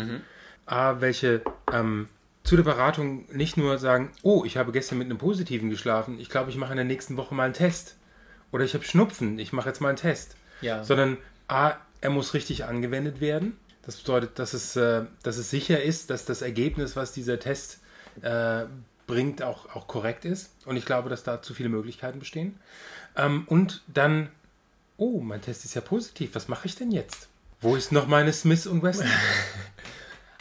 A, 0.66 1.02
welche 1.02 1.42
ähm, 1.72 2.08
zu 2.44 2.58
der 2.58 2.64
Beratung 2.64 3.26
nicht 3.32 3.58
nur 3.58 3.78
sagen, 3.78 4.12
oh, 4.22 4.44
ich 4.46 4.58
habe 4.58 4.72
gestern 4.72 4.98
mit 4.98 5.06
einem 5.06 5.18
Positiven 5.18 5.70
geschlafen, 5.70 6.20
ich 6.20 6.30
glaube, 6.30 6.50
ich 6.50 6.58
mache 6.58 6.72
in 6.72 6.78
der 6.78 6.86
nächsten 6.86 7.16
Woche 7.16 7.34
mal 7.34 7.46
einen 7.46 7.54
Test. 7.54 7.96
Oder 8.52 8.66
ich 8.66 8.74
habe 8.74 8.84
Schnupfen, 8.84 9.40
ich 9.40 9.54
mache 9.54 9.70
jetzt 9.70 9.82
mal 9.82 9.90
einen 9.90 9.98
Test. 9.98 10.36
Ja. 10.62 10.84
Sondern 10.84 11.18
A, 11.48 11.74
er 12.02 12.10
muss 12.10 12.34
richtig 12.34 12.66
angewendet 12.66 13.22
werden. 13.22 13.58
Das 13.86 13.98
bedeutet, 13.98 14.40
dass 14.40 14.54
es, 14.54 14.76
äh, 14.76 15.04
dass 15.24 15.38
es 15.38 15.50
sicher 15.50 15.82
ist, 15.82 16.10
dass 16.10 16.26
das 16.26 16.42
Ergebnis, 16.42 16.96
was 16.96 17.14
dieser 17.14 17.40
Test 17.40 17.80
äh, 18.22 18.66
bringt, 19.08 19.42
auch, 19.42 19.76
auch 19.76 19.88
korrekt 19.88 20.26
ist. 20.26 20.52
Und 20.66 20.78
ich 20.78 20.86
glaube, 20.86 21.10
dass 21.10 21.24
da 21.24 21.42
zu 21.42 21.54
viele 21.54 21.70
Möglichkeiten 21.70 22.20
bestehen. 22.20 22.60
Ähm, 23.16 23.44
und 23.48 23.82
dann, 23.88 24.30
oh, 24.98 25.20
mein 25.20 25.42
Test 25.42 25.66
ist 25.66 25.74
ja 25.74 25.82
positiv, 25.82 26.36
was 26.36 26.48
mache 26.48 26.68
ich 26.68 26.76
denn 26.76 26.92
jetzt? 26.92 27.28
Wo 27.62 27.76
ist 27.76 27.92
noch 27.92 28.08
meine 28.08 28.34
Smith 28.34 28.68
und 28.68 28.84
Wesson? 28.84 29.08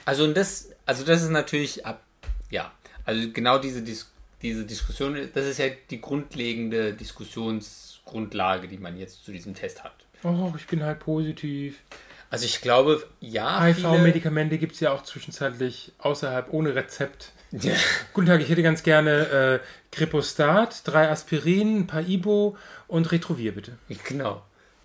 Also 0.05 0.33
das, 0.33 0.71
also 0.85 1.05
das 1.05 1.23
ist 1.23 1.31
natürlich 1.31 1.87
ab, 1.87 2.03
ja, 2.51 2.73
also 3.05 3.31
genau 3.31 3.59
diese, 3.59 3.83
Dis 3.83 4.11
diese 4.43 4.65
Diskussion, 4.65 5.17
das 5.33 5.47
ist 5.47 5.59
ja 5.59 5.67
die 5.91 6.01
grundlegende 6.01 6.93
Diskussionsgrundlage, 6.93 8.67
die 8.67 8.79
man 8.79 8.97
jetzt 8.97 9.25
zu 9.25 9.31
diesem 9.31 9.55
Test 9.55 9.85
hat. 9.85 9.95
Oh, 10.25 10.53
ich 10.57 10.67
bin 10.67 10.83
halt 10.83 10.99
positiv. 10.99 11.79
Also 12.31 12.47
ich 12.47 12.61
glaube, 12.61 13.07
ja, 13.21 13.63
HIV-Medikamente 13.63 14.59
gibt 14.59 14.75
es 14.75 14.81
ja 14.81 14.91
auch 14.91 15.03
zwischenzeitlich 15.03 15.93
außerhalb 15.99 16.53
ohne 16.53 16.75
Rezept. 16.75 17.33
Ja. 17.53 17.75
Guten 18.15 18.27
Tag, 18.29 18.41
ich 18.41 18.49
hätte 18.49 18.63
ganz 18.63 18.83
gerne 18.83 19.61
äh, 19.61 19.95
Gripostat, 19.95 20.83
drei 20.85 21.11
Aspirin, 21.11 21.81
ein 21.81 21.87
paar 21.87 22.01
Ibo 22.01 22.57
und 22.89 23.13
Retrovir, 23.13 23.53
bitte. 23.53 23.77
genau. 24.05 24.43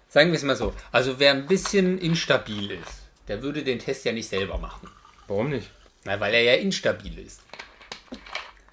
Sagen 0.10 0.32
wir 0.32 0.38
es 0.38 0.44
mal 0.44 0.56
so. 0.56 0.74
Also 0.92 1.18
wer 1.20 1.32
ein 1.32 1.48
bisschen 1.48 1.98
instabil 1.98 2.72
ist, 2.72 3.04
der 3.30 3.42
würde 3.42 3.64
den 3.64 3.80
Test 3.80 4.04
ja 4.06 4.12
nicht 4.12 4.28
selber 4.28 4.58
machen. 4.58 4.90
Warum 5.28 5.50
nicht? 5.50 5.70
Na, 6.04 6.20
weil 6.20 6.34
er 6.34 6.42
ja 6.44 6.54
instabil 6.56 7.20
ist. 7.20 7.42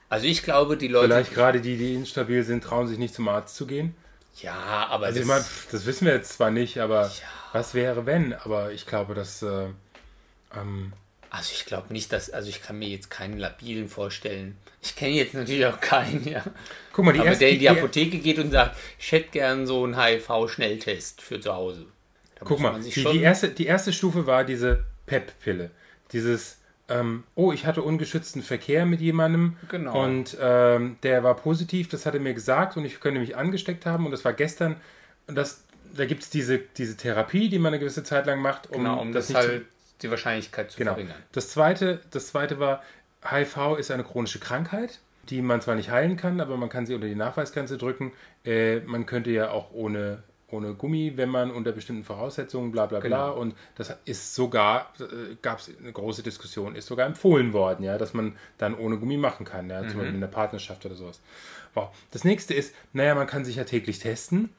Also 0.09 0.27
ich 0.27 0.43
glaube, 0.43 0.77
die 0.77 0.89
Leute. 0.89 1.09
Vielleicht 1.09 1.35
gerade 1.35 1.61
die, 1.61 1.77
die 1.77 1.95
instabil 1.95 2.43
sind, 2.43 2.65
trauen 2.65 2.87
sich 2.89 2.99
nicht 2.99 3.15
zum 3.15 3.29
Arzt 3.29 3.55
zu 3.57 3.67
gehen. 3.67 3.95
Ja, 4.41 4.89
aber 4.91 5.07
Also 5.07 5.21
das, 5.21 5.23
ich 5.23 5.29
meine, 5.29 5.45
das 5.71 5.87
wissen 5.87 6.07
wir 6.07 6.15
jetzt 6.15 6.33
zwar 6.33 6.51
nicht, 6.51 6.79
aber 6.81 7.13
was 7.53 7.75
wäre 7.75 8.07
wenn? 8.07 8.33
Aber 8.33 8.73
ich 8.73 8.87
glaube, 8.87 9.15
dass 9.15 9.43
äh, 9.43 9.67
ähm, 10.57 10.93
also 11.37 11.51
ich 11.53 11.67
glaube 11.67 11.93
nicht, 11.93 12.13
dass, 12.13 12.31
also 12.31 12.49
ich 12.49 12.63
kann 12.63 12.79
mir 12.79 12.89
jetzt 12.89 13.11
keinen 13.11 13.39
labilen 13.39 13.89
vorstellen. 13.89 14.57
Ich 14.83 14.95
kenne 14.97 15.15
jetzt 15.15 15.35
natürlich 15.35 15.67
auch 15.67 15.81
keinen, 15.81 16.27
ja. 16.29 16.45
guck 16.93 17.05
mal, 17.05 17.13
die 17.13 17.21
aber 17.21 17.29
erste, 17.31 17.45
der 17.45 17.53
in 17.55 17.59
die 17.59 17.69
Apotheke 17.69 18.19
geht 18.19 18.39
und 18.39 18.51
sagt, 18.51 18.77
ich 18.99 19.11
hätte 19.13 19.31
gern 19.31 19.67
so 19.67 19.83
einen 19.85 19.99
HIV-Schnelltest 20.01 21.23
für 21.23 21.41
zu 21.41 21.55
Hause. 21.55 21.87
Da 22.39 22.45
Guck 22.45 22.61
mal, 22.61 22.81
die, 22.81 22.91
die, 22.91 23.21
erste, 23.21 23.49
die 23.49 23.67
erste 23.67 23.93
Stufe 23.93 24.27
war 24.27 24.45
diese 24.45 24.85
PEP-Pille. 25.07 25.71
Dieses, 26.13 26.59
ähm, 26.89 27.25
oh, 27.35 27.53
ich 27.53 27.67
hatte 27.67 27.83
ungeschützten 27.83 28.43
Verkehr 28.43 28.85
mit 28.87 29.01
jemandem 29.01 29.57
Genau. 29.71 30.05
und 30.05 30.37
ähm, 30.41 30.97
der 31.03 31.23
war 31.25 31.35
positiv, 31.37 31.89
das 31.89 32.07
hat 32.07 32.15
er 32.15 32.21
mir 32.21 32.35
gesagt 32.35 32.77
und 32.77 32.85
ich 32.85 33.01
könnte 33.01 33.21
mich 33.21 33.37
angesteckt 33.37 33.87
haben 33.87 34.05
und 34.05 34.11
das 34.13 34.25
war 34.25 34.33
gestern. 34.35 34.77
Und 35.27 35.37
das, 35.37 35.65
da 35.97 36.05
gibt 36.05 36.23
es 36.23 36.31
diese, 36.31 36.59
diese 36.59 36.97
Therapie, 36.97 37.49
die 37.49 37.59
man 37.59 37.73
eine 37.73 37.79
gewisse 37.81 38.05
Zeit 38.05 38.27
lang 38.27 38.41
macht, 38.41 38.71
um, 38.71 38.79
genau, 38.79 39.01
um 39.01 39.13
das, 39.13 39.29
zu- 39.29 39.35
halt 39.35 39.65
die 40.05 40.11
Wahrscheinlichkeit 40.11 40.71
zu 40.71 40.79
Genau. 40.79 40.93
verringern. 40.93 41.17
Das 41.33 41.49
zweite, 41.49 42.01
das 42.11 42.29
zweite 42.29 42.61
war, 42.61 42.83
HIV 43.29 43.77
ist 43.79 43.91
eine 43.91 44.05
chronische 44.05 44.39
Krankheit, 44.39 45.01
die 45.31 45.41
man 45.43 45.61
zwar 45.61 45.75
nicht 45.75 45.91
heilen 45.91 46.17
kann, 46.17 46.41
aber 46.41 46.57
man 46.57 46.69
kann 46.69 46.87
sie 46.87 46.95
unter 46.95 47.07
die 47.09 47.15
Nachweisgrenze 47.15 47.79
drücken. 47.79 48.13
Äh, 48.45 48.81
man 48.81 49.07
könnte 49.07 49.31
ja 49.31 49.51
auch 49.51 49.73
ohne, 49.73 50.23
ohne 50.51 50.75
Gummi, 50.75 51.15
wenn 51.17 51.31
man 51.31 51.51
unter 51.51 51.73
bestimmten 51.73 52.05
Voraussetzungen, 52.05 52.71
bla 52.71 52.85
bla 52.87 53.01
bla. 53.01 53.29
Genau. 53.31 53.41
Und 53.41 53.55
das 53.77 53.97
ist 54.05 54.35
sogar, 54.35 54.93
äh, 55.01 55.37
gab 55.41 55.59
es 55.61 55.71
eine 55.81 55.91
große 55.91 56.23
Diskussion, 56.23 56.77
ist 56.77 56.87
sogar 56.87 57.07
empfohlen 57.07 57.55
worden, 57.55 57.83
ja, 57.83 57.97
dass 57.97 58.13
man 58.13 58.37
dann 58.59 58.75
ohne 58.77 58.99
Gummi 58.99 59.17
machen 59.17 59.47
kann, 59.47 59.71
ja, 59.71 59.81
zum 59.89 59.99
Beispiel 59.99 60.15
in 60.15 60.21
der 60.21 60.29
Partnerschaft 60.29 60.85
oder 60.85 60.95
sowas. 60.95 61.21
Wow. 61.73 61.89
Das 62.13 62.25
nächste 62.25 62.53
ist, 62.55 62.75
naja, 62.93 63.15
man 63.15 63.27
kann 63.27 63.45
sich 63.47 63.57
ja 63.57 63.65
täglich 63.65 63.99
testen 63.99 64.51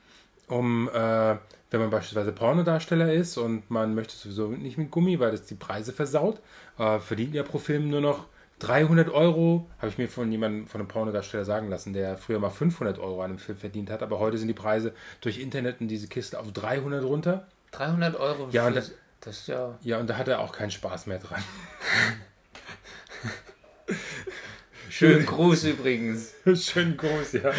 um, 0.48 0.90
äh, 0.94 1.36
wenn 1.76 1.82
man 1.82 1.90
beispielsweise 1.92 2.32
Pornodarsteller 2.32 3.14
ist 3.14 3.38
und 3.38 3.70
man 3.70 3.94
möchte 3.96 4.16
sowieso 4.16 4.48
nicht 4.48 4.78
mit 4.78 4.90
Gummi, 4.92 5.20
weil 5.20 5.32
das 5.32 5.46
die 5.46 5.56
Preise 5.56 5.92
versaut, 5.94 6.42
äh, 6.80 7.00
verdient 7.00 7.36
ja 7.36 7.44
pro 7.44 7.58
Film 7.60 7.90
nur 7.90 8.02
noch 8.02 8.26
300 8.60 9.10
Euro, 9.10 9.70
habe 9.80 9.90
ich 9.90 9.98
mir 9.98 10.08
von 10.08 10.32
jemandem, 10.32 10.68
von 10.68 10.80
einem 10.80 10.88
Pornodarsteller 10.88 11.44
sagen 11.44 11.70
lassen, 11.70 11.92
der 11.92 12.18
früher 12.18 12.40
mal 12.40 12.50
500 12.50 12.98
Euro 13.00 13.22
an 13.22 13.32
einem 13.32 13.40
Film 13.40 13.58
verdient 13.58 13.90
hat, 13.90 14.02
aber 14.02 14.20
heute 14.20 14.38
sind 14.38 14.48
die 14.48 14.54
Preise 14.54 14.94
durch 15.20 15.40
Internet 15.40 15.82
und 15.82 15.90
diese 15.90 16.08
Kiste 16.08 16.40
auf 16.40 16.54
300 16.54 17.04
runter. 17.04 17.48
300 17.72 18.16
Euro 18.16 18.48
Ja, 18.52 18.68
und 18.68 18.76
das- 18.78 18.94
das 19.20 19.48
ja... 19.48 19.78
Ja, 19.82 20.00
und 20.00 20.10
da 20.10 20.16
hat 20.18 20.30
er 20.30 20.40
auch 20.40 20.54
keinen 20.54 20.72
Spaß 20.72 21.08
mehr 21.08 21.20
dran. 21.20 21.44
Schönen 24.90 25.26
Gruß 25.26 25.66
übrigens. 25.66 26.34
Schön 26.56 26.96
groß, 26.96 27.34
ja. 27.34 27.52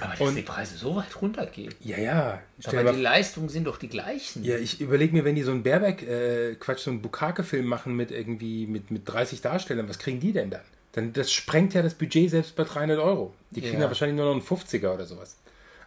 Aber 0.00 0.10
dass 0.12 0.20
Und- 0.20 0.36
die 0.36 0.42
Preise 0.42 0.76
so 0.76 0.96
weit 0.96 1.20
runtergehen. 1.20 1.74
Ja, 1.80 1.98
ja. 1.98 2.42
Aber 2.66 2.92
die 2.92 3.00
Leistungen 3.00 3.48
sind 3.48 3.64
doch 3.64 3.78
die 3.78 3.88
gleichen. 3.88 4.44
ja, 4.44 4.56
ich 4.56 4.80
überlege 4.80 5.12
mir, 5.14 5.24
wenn 5.24 5.34
die 5.34 5.42
so 5.42 5.50
einen 5.52 5.62
Baerbeck, 5.62 6.02
äh, 6.02 6.54
Quatsch, 6.56 6.80
so 6.80 6.90
einen 6.90 7.02
Bukake-Film 7.02 7.66
machen 7.66 7.94
mit 7.96 8.10
irgendwie, 8.10 8.66
mit, 8.66 8.90
mit 8.90 9.08
30 9.08 9.40
Darstellern, 9.40 9.88
was 9.88 9.98
kriegen 9.98 10.20
die 10.20 10.32
denn 10.32 10.50
dann? 10.50 10.60
Dann, 10.92 11.12
das 11.12 11.32
sprengt 11.32 11.74
ja 11.74 11.82
das 11.82 11.94
Budget 11.94 12.30
selbst 12.30 12.54
bei 12.54 12.64
300 12.64 12.98
Euro. 12.98 13.34
Die 13.50 13.60
kriegen 13.60 13.74
Ja. 13.74 13.80
ja 13.82 13.88
wahrscheinlich 13.88 14.16
nur 14.16 14.26
noch 14.26 14.32
einen 14.32 14.42
50er 14.42 14.94
oder 14.94 15.06
sowas. 15.06 15.36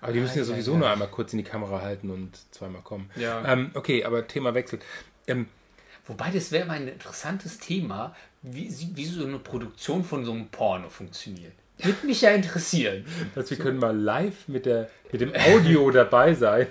Aber 0.02 0.12
die 0.14 0.20
müssen 0.20 0.36
ja 0.36 0.42
ja, 0.42 0.46
sowieso 0.46 0.74
ja. 0.74 0.78
nur 0.80 0.90
einmal 0.90 1.08
kurz 1.08 1.34
in 1.34 1.38
die 1.38 1.44
Kamera 1.46 1.82
halten 1.82 2.10
und 2.10 2.32
zweimal 2.52 2.82
kommen. 2.82 3.10
Ja. 3.16 3.44
Ähm, 3.52 3.72
okay, 3.74 4.04
aber 4.04 4.28
Thema 4.28 4.54
wechselt. 4.54 4.84
Ähm, 5.28 5.48
Wobei, 6.06 6.30
das 6.32 6.52
wäre 6.52 6.66
mal 6.66 6.76
ein 6.76 6.88
interessantes 6.88 7.58
Thema, 7.58 8.16
wie, 8.42 8.70
wie 8.96 9.06
so 9.06 9.26
eine 9.26 9.40
Produktion 9.40 10.04
von 10.04 10.24
so 10.24 10.32
einem 10.32 10.48
Porno 10.48 10.90
funktioniert. 10.90 11.54
Würde 11.80 12.06
mich 12.06 12.22
ja 12.22 12.32
interessieren. 12.32 13.06
dass 13.36 13.50
wir 13.50 13.58
können 13.58 13.80
mal 13.80 13.96
live 13.96 14.48
mit, 14.48 14.66
der, 14.66 14.90
mit 15.12 15.22
dem 15.22 15.34
Audio 15.36 15.92
dabei 15.92 16.34
sein. 16.34 16.68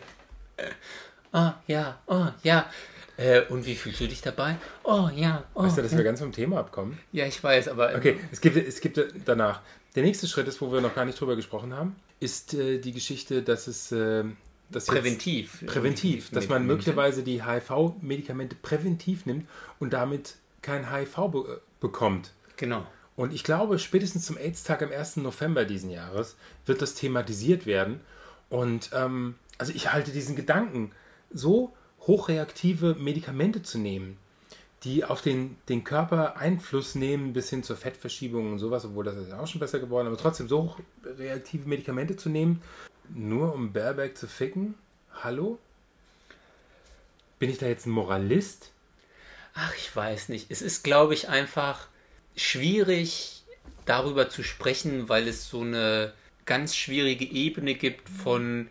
Oh, 1.33 1.51
ja, 1.67 1.99
oh, 2.07 2.27
ja. 2.43 2.69
Äh, 3.17 3.43
und 3.49 3.65
wie 3.67 3.75
fühlst 3.75 4.01
du 4.01 4.09
dich 4.09 4.21
dabei? 4.21 4.57
Oh, 4.83 5.09
ja, 5.15 5.45
oh. 5.55 5.63
Weißt 5.63 5.79
du, 5.79 5.83
dass 5.83 5.97
wir 5.97 6.05
ganz 6.05 6.21
vom 6.21 6.33
Thema 6.33 6.59
abkommen? 6.61 6.99
Ja, 7.13 7.27
ich 7.27 7.43
weiß, 7.43 7.69
aber. 7.69 7.93
ähm, 7.93 7.99
Okay, 7.99 8.21
es 8.31 8.41
gibt, 8.41 8.57
es 8.57 8.81
gibt 8.81 9.01
danach. 9.25 9.61
Der 9.95 10.03
nächste 10.03 10.27
Schritt 10.27 10.49
ist, 10.49 10.61
wo 10.61 10.71
wir 10.73 10.81
noch 10.81 10.95
gar 10.95 11.05
nicht 11.05 11.19
drüber 11.19 11.37
gesprochen 11.37 11.73
haben, 11.73 11.97
ist 12.21 12.53
äh, 12.55 12.79
die 12.79 12.93
Geschichte, 12.93 13.43
dass 13.43 13.67
es 13.67 13.93
äh, 13.93 14.25
dass 14.71 14.87
Präventiv. 14.87 15.65
präventiv, 15.67 16.31
dass 16.31 16.49
man 16.49 16.67
möglicherweise 16.67 17.23
die 17.23 17.45
HIV-Medikamente 17.45 18.57
präventiv 18.57 19.25
nimmt 19.25 19.49
und 19.79 19.93
damit 19.93 20.35
kein 20.61 20.93
HIV 20.93 21.15
be 21.29 21.39
äh, 21.39 21.61
bekommt. 21.81 22.33
Genau. 22.57 22.87
Und 23.17 23.33
ich 23.33 23.45
glaube, 23.45 23.79
spätestens 23.79 24.27
zum 24.27 24.37
AIDS-Tag 24.37 24.83
am 24.83 24.93
1. 24.93 25.17
November 25.17 25.65
diesen 25.65 25.91
Jahres 25.91 26.37
wird 26.67 26.83
das 26.83 26.95
thematisiert 26.95 27.65
werden. 27.65 28.01
Und 28.51 28.91
ähm, 28.93 29.37
also 29.59 29.73
ich 29.73 29.93
halte 29.93 30.13
diesen 30.13 30.37
Gedanken, 30.37 30.93
so 31.31 31.73
hochreaktive 32.03 32.95
Medikamente 32.95 33.63
zu 33.63 33.79
nehmen, 33.79 34.19
die 34.85 35.05
auf 35.05 35.23
den, 35.23 35.57
den 35.69 35.83
Körper 35.83 36.37
Einfluss 36.37 36.95
nehmen 36.95 37.33
bis 37.33 37.51
hin 37.51 37.63
zur 37.63 37.77
Fettverschiebung 37.77 38.53
und 38.53 38.59
sowas, 38.59 38.85
obwohl 38.85 39.05
das 39.05 39.17
ist 39.17 39.33
auch 39.33 39.47
schon 39.47 39.61
besser 39.61 39.81
geworden, 39.81 40.07
aber 40.07 40.19
trotzdem 40.19 40.49
so 40.49 40.77
hochreaktive 41.05 41.69
Medikamente 41.69 42.17
zu 42.17 42.29
nehmen, 42.29 42.63
nur 43.09 43.55
um 43.55 43.73
Baerbeck 43.73 44.17
zu 44.17 44.29
ficken? 44.29 44.75
Hallo? 45.23 45.59
Bin 47.39 47.51
ich 47.51 47.59
da 47.59 47.67
jetzt 47.67 47.87
ein 47.87 47.91
Moralist? 47.91 48.73
Ach, 49.55 49.75
ich 49.77 49.95
weiß 49.95 50.29
nicht. 50.29 50.51
Es 50.51 50.61
ist, 50.61 50.85
glaube 50.85 51.15
ich, 51.15 51.29
einfach 51.29 51.89
schwierig, 52.37 53.43
darüber 53.85 54.29
zu 54.29 54.43
sprechen, 54.43 55.09
weil 55.09 55.29
es 55.29 55.49
so 55.49 55.63
eine 55.63 56.13
ganz 56.45 56.77
schwierige 56.77 57.25
Ebene 57.25 57.75
gibt 57.75 58.09
von 58.09 58.69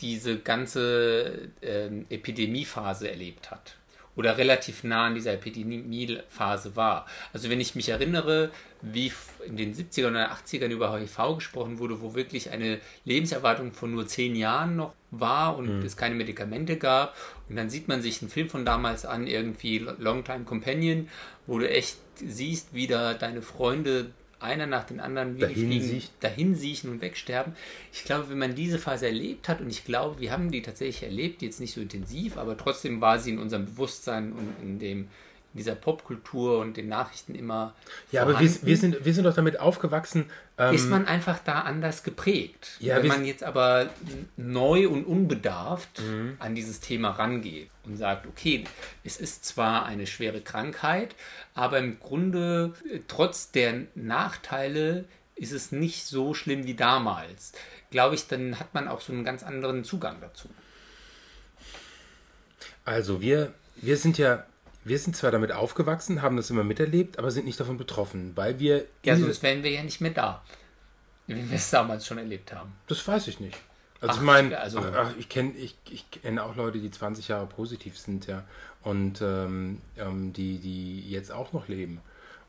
diese 0.00 0.38
ganze 0.38 1.48
ähm, 1.62 2.06
Epidemiephase 2.08 3.10
erlebt 3.10 3.50
hat 3.50 3.76
oder 4.18 4.36
relativ 4.36 4.82
nah 4.82 5.06
an 5.06 5.14
dieser 5.14 5.32
Epidemiephase 5.32 6.74
war. 6.74 7.06
Also 7.32 7.50
wenn 7.50 7.60
ich 7.60 7.76
mich 7.76 7.88
erinnere, 7.88 8.50
wie 8.82 9.12
in 9.46 9.56
den 9.56 9.72
70ern 9.72 10.10
oder 10.10 10.32
80ern 10.32 10.70
über 10.70 10.98
HIV 10.98 11.36
gesprochen 11.36 11.78
wurde, 11.78 12.00
wo 12.00 12.16
wirklich 12.16 12.50
eine 12.50 12.80
Lebenserwartung 13.04 13.72
von 13.72 13.92
nur 13.92 14.08
zehn 14.08 14.34
Jahren 14.34 14.74
noch 14.74 14.92
war 15.12 15.56
und 15.56 15.84
es 15.84 15.96
keine 15.96 16.16
Medikamente 16.16 16.78
gab. 16.78 17.14
Und 17.48 17.54
dann 17.54 17.70
sieht 17.70 17.86
man 17.86 18.02
sich 18.02 18.20
einen 18.20 18.30
Film 18.30 18.48
von 18.48 18.64
damals 18.64 19.06
an, 19.06 19.28
irgendwie 19.28 19.78
Long 19.78 20.24
Time 20.24 20.44
Companion, 20.44 21.08
wo 21.46 21.60
du 21.60 21.70
echt 21.70 21.96
siehst, 22.16 22.74
wie 22.74 22.88
da 22.88 23.14
deine 23.14 23.40
Freunde 23.40 24.10
einer 24.40 24.66
nach 24.66 24.84
den 24.84 25.00
anderen 25.00 25.34
wie 25.34 25.40
die 25.40 25.46
Dahin 25.46 25.66
Fliegen 25.66 25.84
siechen. 25.84 26.10
dahin 26.20 26.54
siechen 26.54 26.90
und 26.90 27.00
wegsterben. 27.00 27.54
Ich 27.92 28.04
glaube, 28.04 28.28
wenn 28.28 28.38
man 28.38 28.54
diese 28.54 28.78
Phase 28.78 29.06
erlebt 29.06 29.48
hat, 29.48 29.60
und 29.60 29.68
ich 29.68 29.84
glaube, 29.84 30.20
wir 30.20 30.30
haben 30.30 30.50
die 30.50 30.62
tatsächlich 30.62 31.02
erlebt, 31.02 31.42
jetzt 31.42 31.60
nicht 31.60 31.74
so 31.74 31.80
intensiv, 31.80 32.36
aber 32.36 32.56
trotzdem 32.56 33.00
war 33.00 33.18
sie 33.18 33.30
in 33.30 33.38
unserem 33.38 33.66
Bewusstsein 33.66 34.32
und 34.32 34.54
in 34.62 34.78
dem 34.78 35.08
dieser 35.54 35.74
Popkultur 35.74 36.58
und 36.58 36.76
den 36.76 36.88
Nachrichten 36.88 37.34
immer 37.34 37.74
Ja, 38.12 38.22
aber 38.22 38.38
wir, 38.38 38.50
wir, 38.62 38.76
sind, 38.76 39.04
wir 39.04 39.14
sind 39.14 39.24
doch 39.24 39.34
damit 39.34 39.58
aufgewachsen. 39.58 40.30
Ähm, 40.58 40.74
ist 40.74 40.88
man 40.88 41.06
einfach 41.06 41.38
da 41.44 41.60
anders 41.62 42.02
geprägt. 42.02 42.76
Ja, 42.80 42.96
Wenn 42.96 43.06
man 43.08 43.24
jetzt 43.24 43.42
aber 43.44 43.88
neu 44.36 44.88
und 44.88 45.04
unbedarft 45.04 46.00
Mhm. 46.00 46.36
an 46.38 46.54
dieses 46.54 46.80
Thema 46.80 47.10
rangeht 47.10 47.70
und 47.84 47.96
sagt, 47.96 48.26
okay, 48.26 48.64
es 49.04 49.16
ist 49.16 49.44
zwar 49.44 49.86
eine 49.86 50.06
schwere 50.06 50.40
Krankheit, 50.40 51.14
aber 51.54 51.78
im 51.78 51.98
Grunde, 51.98 52.74
äh, 52.92 53.00
trotz 53.08 53.50
der 53.50 53.82
Nachteile, 53.94 55.04
ist 55.34 55.52
es 55.52 55.72
nicht 55.72 56.04
so 56.04 56.34
schlimm 56.34 56.66
wie 56.66 56.74
damals. 56.74 57.52
Glaube 57.90 58.16
ich, 58.16 58.26
dann 58.26 58.58
hat 58.58 58.74
man 58.74 58.88
auch 58.88 59.00
so 59.00 59.12
einen 59.12 59.24
ganz 59.24 59.42
anderen 59.42 59.84
Zugang 59.84 60.16
dazu. 60.20 60.48
Also 62.84 63.20
wir, 63.20 63.52
wir 63.76 63.96
sind 63.96 64.18
ja, 64.18 64.44
wir 64.88 64.98
sind 64.98 65.16
zwar 65.16 65.30
damit 65.30 65.52
aufgewachsen, 65.52 66.22
haben 66.22 66.36
das 66.36 66.50
immer 66.50 66.64
miterlebt, 66.64 67.18
aber 67.18 67.30
sind 67.30 67.46
nicht 67.46 67.60
davon 67.60 67.76
betroffen, 67.76 68.32
weil 68.36 68.58
wir. 68.58 68.84
Ja, 69.04 69.16
sonst 69.16 69.42
wären 69.42 69.62
wir 69.62 69.70
ja 69.70 69.82
nicht 69.82 70.00
mehr 70.00 70.10
da, 70.12 70.42
wie 71.26 71.48
wir 71.48 71.56
es 71.56 71.70
damals 71.70 72.06
schon 72.06 72.18
erlebt 72.18 72.52
haben. 72.52 72.72
das 72.86 73.06
weiß 73.06 73.28
ich 73.28 73.40
nicht. 73.40 73.56
Also 74.00 74.12
Ach, 74.12 74.16
ich 74.18 74.22
meine, 74.26 74.58
also- 74.60 74.78
ach, 74.80 75.10
ich 75.18 75.28
kenne 75.28 75.52
ich, 75.56 75.76
ich 75.90 76.08
kenne 76.10 76.42
auch 76.44 76.54
Leute, 76.54 76.78
die 76.78 76.90
20 76.90 77.28
Jahre 77.28 77.46
positiv 77.46 77.98
sind, 77.98 78.26
ja. 78.28 78.44
Und 78.82 79.20
ähm, 79.22 79.80
ähm, 79.96 80.32
die, 80.32 80.58
die 80.58 81.10
jetzt 81.10 81.32
auch 81.32 81.52
noch 81.52 81.66
leben. 81.66 82.00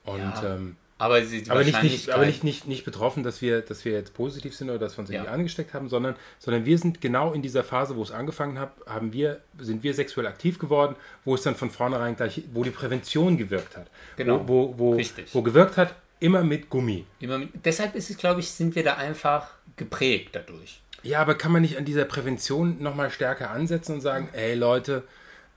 Und 0.03 0.19
Ja, 0.19 0.55
ähm, 0.55 0.77
Aber, 0.99 1.23
sie, 1.23 1.43
aber 1.47 1.63
nicht, 1.63 1.81
nicht, 1.81 2.09
aber 2.09 2.25
nicht, 2.25 2.43
nicht, 2.43 2.67
nicht 2.67 2.83
betroffen, 2.83 3.23
dass 3.23 3.41
wir, 3.41 3.61
dass 3.61 3.85
wir 3.85 3.93
jetzt 3.93 4.13
positiv 4.13 4.53
sind 4.53 4.69
oder 4.69 4.79
dass 4.79 4.97
wir 4.97 4.99
uns 4.99 5.09
irgendwie 5.09 5.27
Ja. 5.27 5.33
angesteckt 5.33 5.73
haben, 5.73 5.87
sondern, 5.87 6.15
sondern 6.39 6.65
wir 6.65 6.77
sind 6.77 6.99
genau 6.99 7.31
in 7.31 7.41
dieser 7.41 7.63
Phase, 7.63 7.95
wo 7.95 8.03
es 8.03 8.11
angefangen 8.11 8.59
hat, 8.59 8.73
haben 8.85 9.13
wir, 9.13 9.39
sind 9.59 9.81
wir 9.81 9.93
sexuell 9.93 10.27
aktiv 10.27 10.59
geworden, 10.59 10.97
wo 11.23 11.35
es 11.35 11.41
dann 11.41 11.55
von 11.55 11.71
vornherein 11.71 12.17
gleich, 12.17 12.43
wo 12.53 12.65
die 12.65 12.69
Prävention 12.69 13.37
gewirkt 13.37 13.77
hat. 13.77 13.87
Genau. 14.17 14.43
Wo, 14.45 14.73
wo, 14.77 14.77
wo, 14.77 14.95
Richtig. 14.95 15.33
wo 15.33 15.41
gewirkt 15.41 15.77
hat, 15.77 15.95
immer 16.19 16.43
mit 16.43 16.69
Gummi. 16.69 17.05
Immer 17.21 17.37
mit, 17.39 17.49
deshalb 17.63 17.95
ist 17.95 18.09
es, 18.09 18.17
glaube 18.17 18.41
ich, 18.41 18.51
sind 18.51 18.75
wir 18.75 18.83
da 18.83 18.95
einfach 18.95 19.51
geprägt 19.77 20.31
dadurch. 20.33 20.81
Ja, 21.03 21.21
aber 21.21 21.35
kann 21.35 21.53
man 21.53 21.61
nicht 21.61 21.77
an 21.77 21.85
dieser 21.85 22.03
Prävention 22.03 22.83
nochmal 22.83 23.09
stärker 23.09 23.51
ansetzen 23.51 23.93
und 23.93 24.01
sagen, 24.01 24.27
ey 24.33 24.53
Leute, 24.53 25.03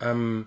ähm, 0.00 0.46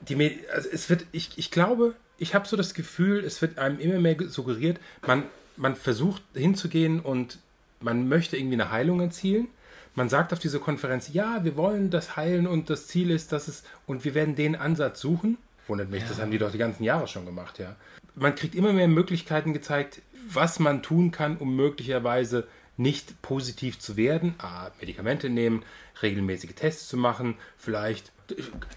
die 0.00 0.40
also 0.54 0.68
es 0.72 0.88
wird, 0.90 1.06
ich, 1.12 1.30
ich 1.36 1.50
glaube, 1.50 1.94
ich 2.18 2.34
habe 2.34 2.46
so 2.46 2.56
das 2.56 2.74
Gefühl, 2.74 3.24
es 3.24 3.42
wird 3.42 3.58
einem 3.58 3.78
immer 3.78 3.98
mehr 3.98 4.16
suggeriert, 4.28 4.78
man, 5.06 5.24
man 5.56 5.76
versucht 5.76 6.22
hinzugehen 6.34 7.00
und 7.00 7.38
man 7.80 8.08
möchte 8.08 8.36
irgendwie 8.36 8.54
eine 8.54 8.70
Heilung 8.70 9.00
erzielen. 9.00 9.48
Man 9.94 10.08
sagt 10.08 10.32
auf 10.32 10.38
dieser 10.38 10.58
Konferenz, 10.58 11.10
ja, 11.12 11.44
wir 11.44 11.56
wollen 11.56 11.90
das 11.90 12.16
heilen 12.16 12.46
und 12.46 12.70
das 12.70 12.86
Ziel 12.86 13.10
ist, 13.10 13.32
dass 13.32 13.48
es, 13.48 13.62
und 13.86 14.04
wir 14.04 14.14
werden 14.14 14.36
den 14.36 14.56
Ansatz 14.56 15.00
suchen. 15.00 15.36
Wundert 15.66 15.90
mich, 15.90 16.04
das 16.08 16.20
haben 16.20 16.30
die 16.30 16.38
doch 16.38 16.50
die 16.50 16.58
ganzen 16.58 16.84
Jahre 16.84 17.06
schon 17.08 17.26
gemacht, 17.26 17.58
ja. 17.58 17.76
Man 18.14 18.34
kriegt 18.34 18.54
immer 18.54 18.72
mehr 18.72 18.88
Möglichkeiten 18.88 19.52
gezeigt, 19.52 20.00
was 20.28 20.58
man 20.58 20.82
tun 20.82 21.10
kann, 21.10 21.36
um 21.36 21.56
möglicherweise 21.56 22.46
nicht 22.76 23.20
positiv 23.22 23.78
zu 23.78 23.96
werden. 23.96 24.34
A, 24.38 24.70
Medikamente 24.80 25.28
nehmen, 25.28 25.62
regelmäßige 26.02 26.54
Tests 26.54 26.88
zu 26.88 26.96
machen, 26.96 27.36
vielleicht. 27.56 28.12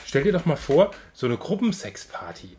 Stell 0.06 0.24
dir 0.24 0.34
doch 0.34 0.46
mal 0.46 0.58
vor, 0.58 0.92
so 1.14 1.28
eine 1.28 1.38
Gruppensexparty. 1.38 2.58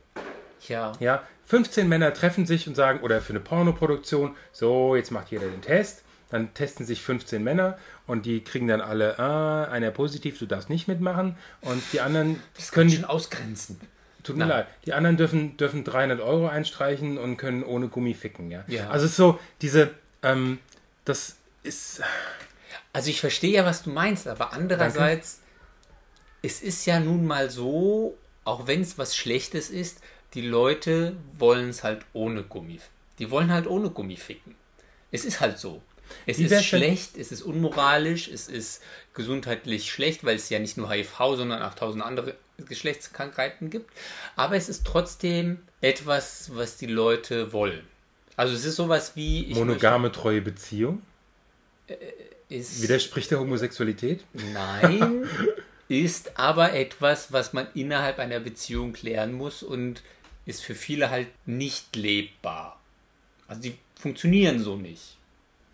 Ja. 0.68 0.92
Ja, 1.00 1.22
15 1.46 1.88
Männer 1.88 2.12
treffen 2.14 2.46
sich 2.46 2.66
und 2.68 2.74
sagen, 2.74 3.00
oder 3.00 3.20
für 3.20 3.30
eine 3.30 3.40
Pornoproduktion, 3.40 4.34
so, 4.52 4.96
jetzt 4.96 5.10
macht 5.10 5.30
jeder 5.30 5.46
den 5.48 5.62
Test. 5.62 6.02
Dann 6.28 6.52
testen 6.54 6.84
sich 6.84 7.02
15 7.02 7.44
Männer 7.44 7.78
und 8.08 8.26
die 8.26 8.42
kriegen 8.42 8.66
dann 8.66 8.80
alle, 8.80 9.16
ah, 9.20 9.64
einer 9.64 9.92
positiv, 9.92 10.38
du 10.40 10.46
darfst 10.46 10.68
nicht 10.68 10.88
mitmachen. 10.88 11.36
Und 11.60 11.80
die 11.92 12.00
anderen 12.00 12.42
Das 12.56 12.72
können 12.72 12.90
schon 12.90 13.04
ausgrenzen. 13.04 13.80
tut 14.24 14.34
mir 14.36 14.40
Nein. 14.46 14.58
leid, 14.58 14.66
die 14.86 14.92
anderen 14.92 15.16
dürfen, 15.16 15.56
dürfen 15.56 15.84
300 15.84 16.20
Euro 16.20 16.48
einstreichen 16.48 17.16
und 17.16 17.36
können 17.36 17.62
ohne 17.62 17.86
Gummi 17.86 18.14
ficken. 18.14 18.50
Ja, 18.50 18.64
Ja. 18.66 18.88
also 18.90 19.04
es 19.06 19.12
ist 19.12 19.16
so, 19.18 19.38
diese, 19.62 19.90
ähm, 20.24 20.58
das 21.04 21.36
ist, 21.62 22.02
Also 22.92 23.08
ich 23.10 23.20
verstehe 23.20 23.52
ja, 23.52 23.64
was 23.64 23.84
du 23.84 23.90
meinst, 23.90 24.26
aber 24.26 24.52
andererseits, 24.52 25.42
es 26.42 26.60
ist 26.60 26.86
ja 26.86 26.98
nun 26.98 27.24
mal 27.24 27.50
so, 27.50 28.16
auch 28.44 28.66
wenn 28.66 28.80
es 28.80 28.98
was 28.98 29.14
Schlechtes 29.16 29.70
ist, 29.70 30.00
die 30.36 30.46
Leute 30.46 31.16
wollen 31.38 31.70
es 31.70 31.82
halt 31.82 32.02
ohne 32.12 32.42
Gummi. 32.44 32.78
Die 33.18 33.30
wollen 33.30 33.50
halt 33.50 33.66
ohne 33.66 33.90
Gummi 33.90 34.16
ficken. 34.16 34.54
Es 35.10 35.24
ist 35.24 35.40
halt 35.40 35.58
so. 35.58 35.82
Es 36.24 36.38
Wie 36.38 36.44
ist 36.44 36.64
schlecht, 36.64 37.16
es 37.18 37.32
ist 37.32 37.42
unmoralisch, 37.42 38.28
es 38.28 38.46
ist 38.46 38.82
gesundheitlich 39.14 39.90
schlecht, 39.90 40.22
weil 40.24 40.36
es 40.36 40.48
ja 40.50 40.58
nicht 40.60 40.76
nur 40.76 40.90
HIV, 40.90 41.16
sondern 41.36 41.62
auch 41.62 41.74
tausend 41.74 42.04
andere 42.04 42.36
Geschlechtskrankheiten 42.68 43.70
gibt. 43.70 43.90
Aber 44.36 44.56
es 44.56 44.68
ist 44.68 44.86
trotzdem 44.86 45.58
etwas, 45.80 46.50
was 46.54 46.76
die 46.76 46.86
Leute 46.86 47.52
wollen. 47.52 47.82
Also 48.36 48.54
es 48.54 48.64
ist 48.64 48.76
sowas 48.76 49.12
wie 49.16 49.52
monogame, 49.54 50.12
treue 50.12 50.42
Beziehung. 50.42 51.02
möchte- 51.88 52.04
ist, 52.48 52.82
Widerspricht 52.82 53.30
der 53.32 53.40
Homosexualität? 53.40 54.22
Nein, 54.52 55.24
ist 55.88 56.38
aber 56.38 56.72
etwas, 56.74 57.32
was 57.32 57.52
man 57.52 57.66
innerhalb 57.74 58.18
einer 58.20 58.38
Beziehung 58.38 58.92
klären 58.92 59.32
muss 59.32 59.62
und 59.64 60.02
ist 60.46 60.64
für 60.64 60.74
viele 60.74 61.10
halt 61.10 61.28
nicht 61.44 61.94
lebbar. 61.96 62.80
Also 63.48 63.60
die 63.60 63.76
funktionieren 63.98 64.60
so 64.60 64.76
nicht. 64.76 65.16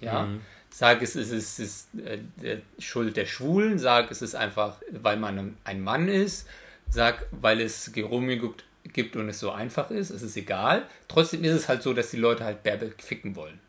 Ja. 0.01 0.29
Sag 0.71 1.03
es, 1.03 1.15
es 1.15 1.31
ist, 1.31 1.59
es 1.59 1.89
ist 1.95 2.01
äh, 2.05 2.19
der 2.37 2.63
Schuld 2.79 3.17
der 3.17 3.27
Schwulen, 3.27 3.79
sag 3.79 4.11
es 4.11 4.23
ist 4.23 4.35
einfach, 4.35 4.79
weil 4.91 5.19
man 5.19 5.57
ein 5.65 5.81
Mann 5.83 6.09
ist, 6.09 6.49
sag, 6.89 7.27
weil 7.31 7.61
es 7.61 7.93
Geromeo 7.93 8.41
gibt, 8.41 8.65
gibt 8.93 9.17
und 9.17 9.29
es 9.29 9.39
so 9.39 9.51
einfach 9.51 9.91
ist, 9.91 10.11
es 10.11 10.23
ist 10.23 10.37
egal. 10.37 10.89
Trotzdem 11.09 11.45
ist 11.45 11.53
es 11.53 11.69
halt 11.69 11.83
so, 11.83 11.93
dass 11.93 12.11
die 12.11 12.17
Leute 12.17 12.45
halt 12.45 12.63
Bärbe 12.63 12.95
ficken 12.99 13.37
wollen. 13.37 13.61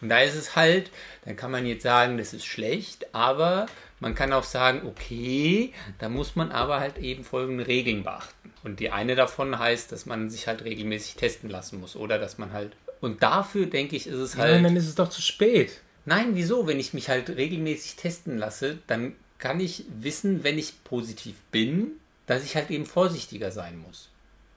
Und 0.00 0.08
da 0.08 0.20
ist 0.20 0.34
es 0.34 0.56
halt, 0.56 0.90
dann 1.26 1.36
kann 1.36 1.50
man 1.50 1.66
jetzt 1.66 1.82
sagen, 1.82 2.16
das 2.16 2.32
ist 2.32 2.46
schlecht, 2.46 3.14
aber 3.14 3.66
man 4.00 4.14
kann 4.14 4.32
auch 4.32 4.44
sagen, 4.44 4.86
okay, 4.86 5.74
da 5.98 6.08
muss 6.08 6.34
man 6.34 6.50
aber 6.50 6.80
halt 6.80 6.96
eben 6.96 7.22
folgende 7.24 7.66
Regeln 7.66 8.02
beachten. 8.02 8.39
Und 8.62 8.80
die 8.80 8.90
eine 8.90 9.14
davon 9.14 9.58
heißt, 9.58 9.90
dass 9.92 10.06
man 10.06 10.30
sich 10.30 10.46
halt 10.46 10.64
regelmäßig 10.64 11.16
testen 11.16 11.48
lassen 11.48 11.80
muss 11.80 11.96
oder 11.96 12.18
dass 12.18 12.38
man 12.38 12.52
halt. 12.52 12.72
Und 13.00 13.22
dafür 13.22 13.66
denke 13.66 13.96
ich, 13.96 14.06
ist 14.06 14.14
es 14.14 14.36
halt. 14.36 14.52
Nein, 14.52 14.64
dann 14.64 14.76
ist 14.76 14.86
es 14.86 14.94
doch 14.94 15.08
zu 15.08 15.22
spät. 15.22 15.80
Nein, 16.04 16.30
wieso? 16.34 16.66
Wenn 16.66 16.78
ich 16.78 16.92
mich 16.92 17.08
halt 17.08 17.30
regelmäßig 17.30 17.96
testen 17.96 18.36
lasse, 18.36 18.78
dann 18.86 19.14
kann 19.38 19.60
ich 19.60 19.84
wissen, 20.00 20.44
wenn 20.44 20.58
ich 20.58 20.84
positiv 20.84 21.36
bin, 21.50 21.92
dass 22.26 22.44
ich 22.44 22.56
halt 22.56 22.70
eben 22.70 22.86
vorsichtiger 22.86 23.50
sein 23.50 23.78
muss. 23.78 24.10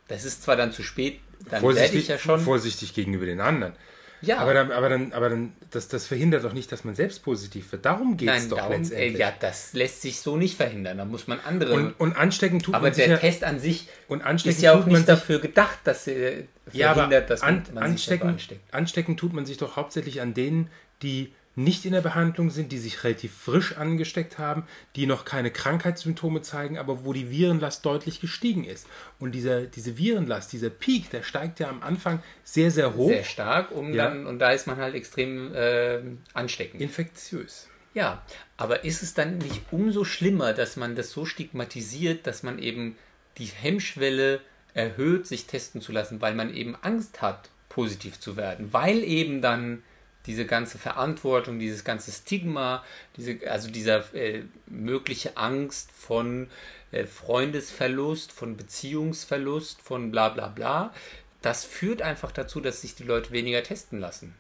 Das 0.10 0.26
ist 0.26 0.44
zwar 0.44 0.58
dann 0.58 0.74
zu 0.74 0.84
spät, 0.84 1.20
dann 1.50 1.64
werde 1.64 1.98
ich 1.98 2.10
ja 2.10 2.18
schon. 2.18 2.40
vorsichtig 2.40 2.94
gegenüber 2.94 3.26
den 3.26 3.40
anderen. 3.40 3.74
Ja, 4.24 4.38
Aber 4.38 4.54
dann, 4.54 4.72
aber 4.72 4.90
dann, 4.90 5.12
aber 5.12 5.30
dann, 5.30 5.52
das, 5.72 5.90
das 5.90 6.08
verhindert 6.08 6.46
doch 6.46 6.54
nicht, 6.54 6.72
dass 6.72 6.84
man 6.84 6.96
selbst 6.96 7.24
positiv 7.24 7.72
wird. 7.72 7.86
Darum 7.86 8.16
geht 8.16 8.30
es 8.30 8.48
doch 8.48 8.58
darum, 8.58 8.74
äh, 8.74 8.78
letztendlich. 8.78 9.18
ja, 9.18 9.34
das 9.38 9.74
lässt 9.74 10.02
sich 10.02 10.22
so 10.22 10.38
nicht 10.38 10.56
verhindern. 10.56 10.98
Da 10.98 11.06
muss 11.06 11.28
man 11.28 11.40
andere. 11.46 11.74
und, 11.74 12.00
und 12.00 12.16
anstecken 12.16 12.60
tut 12.60 12.74
aber 12.74 12.88
man 12.88 12.94
sich 12.94 13.04
der 13.04 13.16
ja, 13.16 13.20
Test 13.20 13.44
an 13.44 13.60
sich 13.60 13.90
ist 14.46 14.62
ja 14.62 14.74
auch 14.74 14.86
nicht 14.86 14.98
sich, 14.98 15.06
dafür 15.06 15.40
gedacht, 15.40 15.80
dass 15.84 16.06
ja, 16.72 16.92
aber 16.92 17.02
verhindert, 17.02 17.30
dass 17.30 17.42
man, 17.42 17.50
an, 17.50 17.56
man 17.56 17.66
sich 17.66 17.84
anstecken, 17.84 18.20
selber 18.20 18.34
ansteckt. 18.34 18.74
anstecken 18.74 19.18
tut 19.18 19.34
man 19.34 19.46
sich 19.46 19.58
doch 19.58 19.76
hauptsächlich 19.76 20.22
an 20.22 20.34
denen, 20.34 20.70
die 21.02 21.34
nicht 21.56 21.86
in 21.86 21.92
der 21.94 22.02
Behandlung 22.02 22.50
sind, 22.50 22.72
die 22.72 22.80
sich 22.80 23.04
relativ 23.04 23.32
frisch 23.34 23.78
angesteckt 23.78 24.40
haben, 24.40 24.64
die 24.96 25.06
noch 25.06 25.24
keine 25.24 25.52
Krankheitssymptome 25.52 26.42
zeigen, 26.42 26.78
aber 26.80 27.06
wo 27.06 27.14
die 27.14 27.30
Virenlast 27.30 27.86
deutlich 27.86 28.20
gestiegen 28.22 28.64
ist. 28.64 28.88
Und 29.20 29.34
dieser, 29.34 29.62
diese 29.64 29.98
Virenlast, 29.98 30.52
dieser 30.52 30.72
Peak, 30.72 31.10
der 31.12 31.22
steigt 31.24 31.60
ja 31.60 31.70
am 31.70 31.84
Anfang 31.84 32.24
sehr, 32.44 32.72
sehr 32.72 32.96
hoch. 32.96 33.10
Sehr 33.10 33.24
stark, 33.24 33.72
um 33.72 33.94
Ja. 33.94 34.06
dann, 34.10 34.26
und 34.26 34.40
da 34.40 34.52
ist 34.52 34.66
man 34.66 34.78
halt 34.78 34.96
extrem 34.96 35.54
äh, 35.54 36.00
ansteckend. 36.34 36.82
infektiös. 36.82 37.68
Ja, 37.94 38.24
aber 38.58 38.84
ist 38.84 39.04
es 39.04 39.14
dann 39.14 39.38
nicht 39.38 39.62
umso 39.70 40.04
schlimmer, 40.04 40.54
dass 40.54 40.78
man 40.78 40.96
das 40.96 41.12
so 41.12 41.26
stigmatisiert, 41.26 42.26
dass 42.26 42.42
man 42.42 42.58
eben 42.58 42.98
die 43.38 43.46
Hemmschwelle 43.46 44.42
erhöht, 44.74 45.28
sich 45.28 45.46
testen 45.46 45.82
zu 45.82 45.92
lassen, 45.92 46.20
weil 46.20 46.34
man 46.34 46.52
eben 46.52 46.76
Angst 46.82 47.22
hat, 47.22 47.50
positiv 47.70 48.20
zu 48.20 48.38
werden, 48.38 48.74
weil 48.74 49.04
eben 49.04 49.42
dann 49.44 49.84
diese 50.26 50.46
ganze 50.46 50.78
Verantwortung, 50.78 51.60
dieses 51.60 51.84
ganze 51.84 52.12
Stigma, 52.12 52.84
diese, 53.18 53.40
also 53.50 53.70
dieser 53.70 54.14
äh, 54.14 54.44
mögliche 54.68 55.38
Angst 55.38 55.92
von 55.92 56.48
äh, 56.92 57.06
Freundesverlust, 57.06 58.32
von 58.32 58.56
Beziehungsverlust, 58.56 59.82
von 59.82 60.12
bla 60.12 60.30
bla 60.30 60.48
bla, 60.48 60.94
das 61.42 61.66
führt 61.66 62.02
einfach 62.02 62.32
dazu, 62.32 62.62
dass 62.62 62.82
sich 62.82 62.96
die 62.96 63.04
Leute 63.04 63.32
weniger 63.32 63.64
testen 63.64 64.00
lassen. 64.00 64.34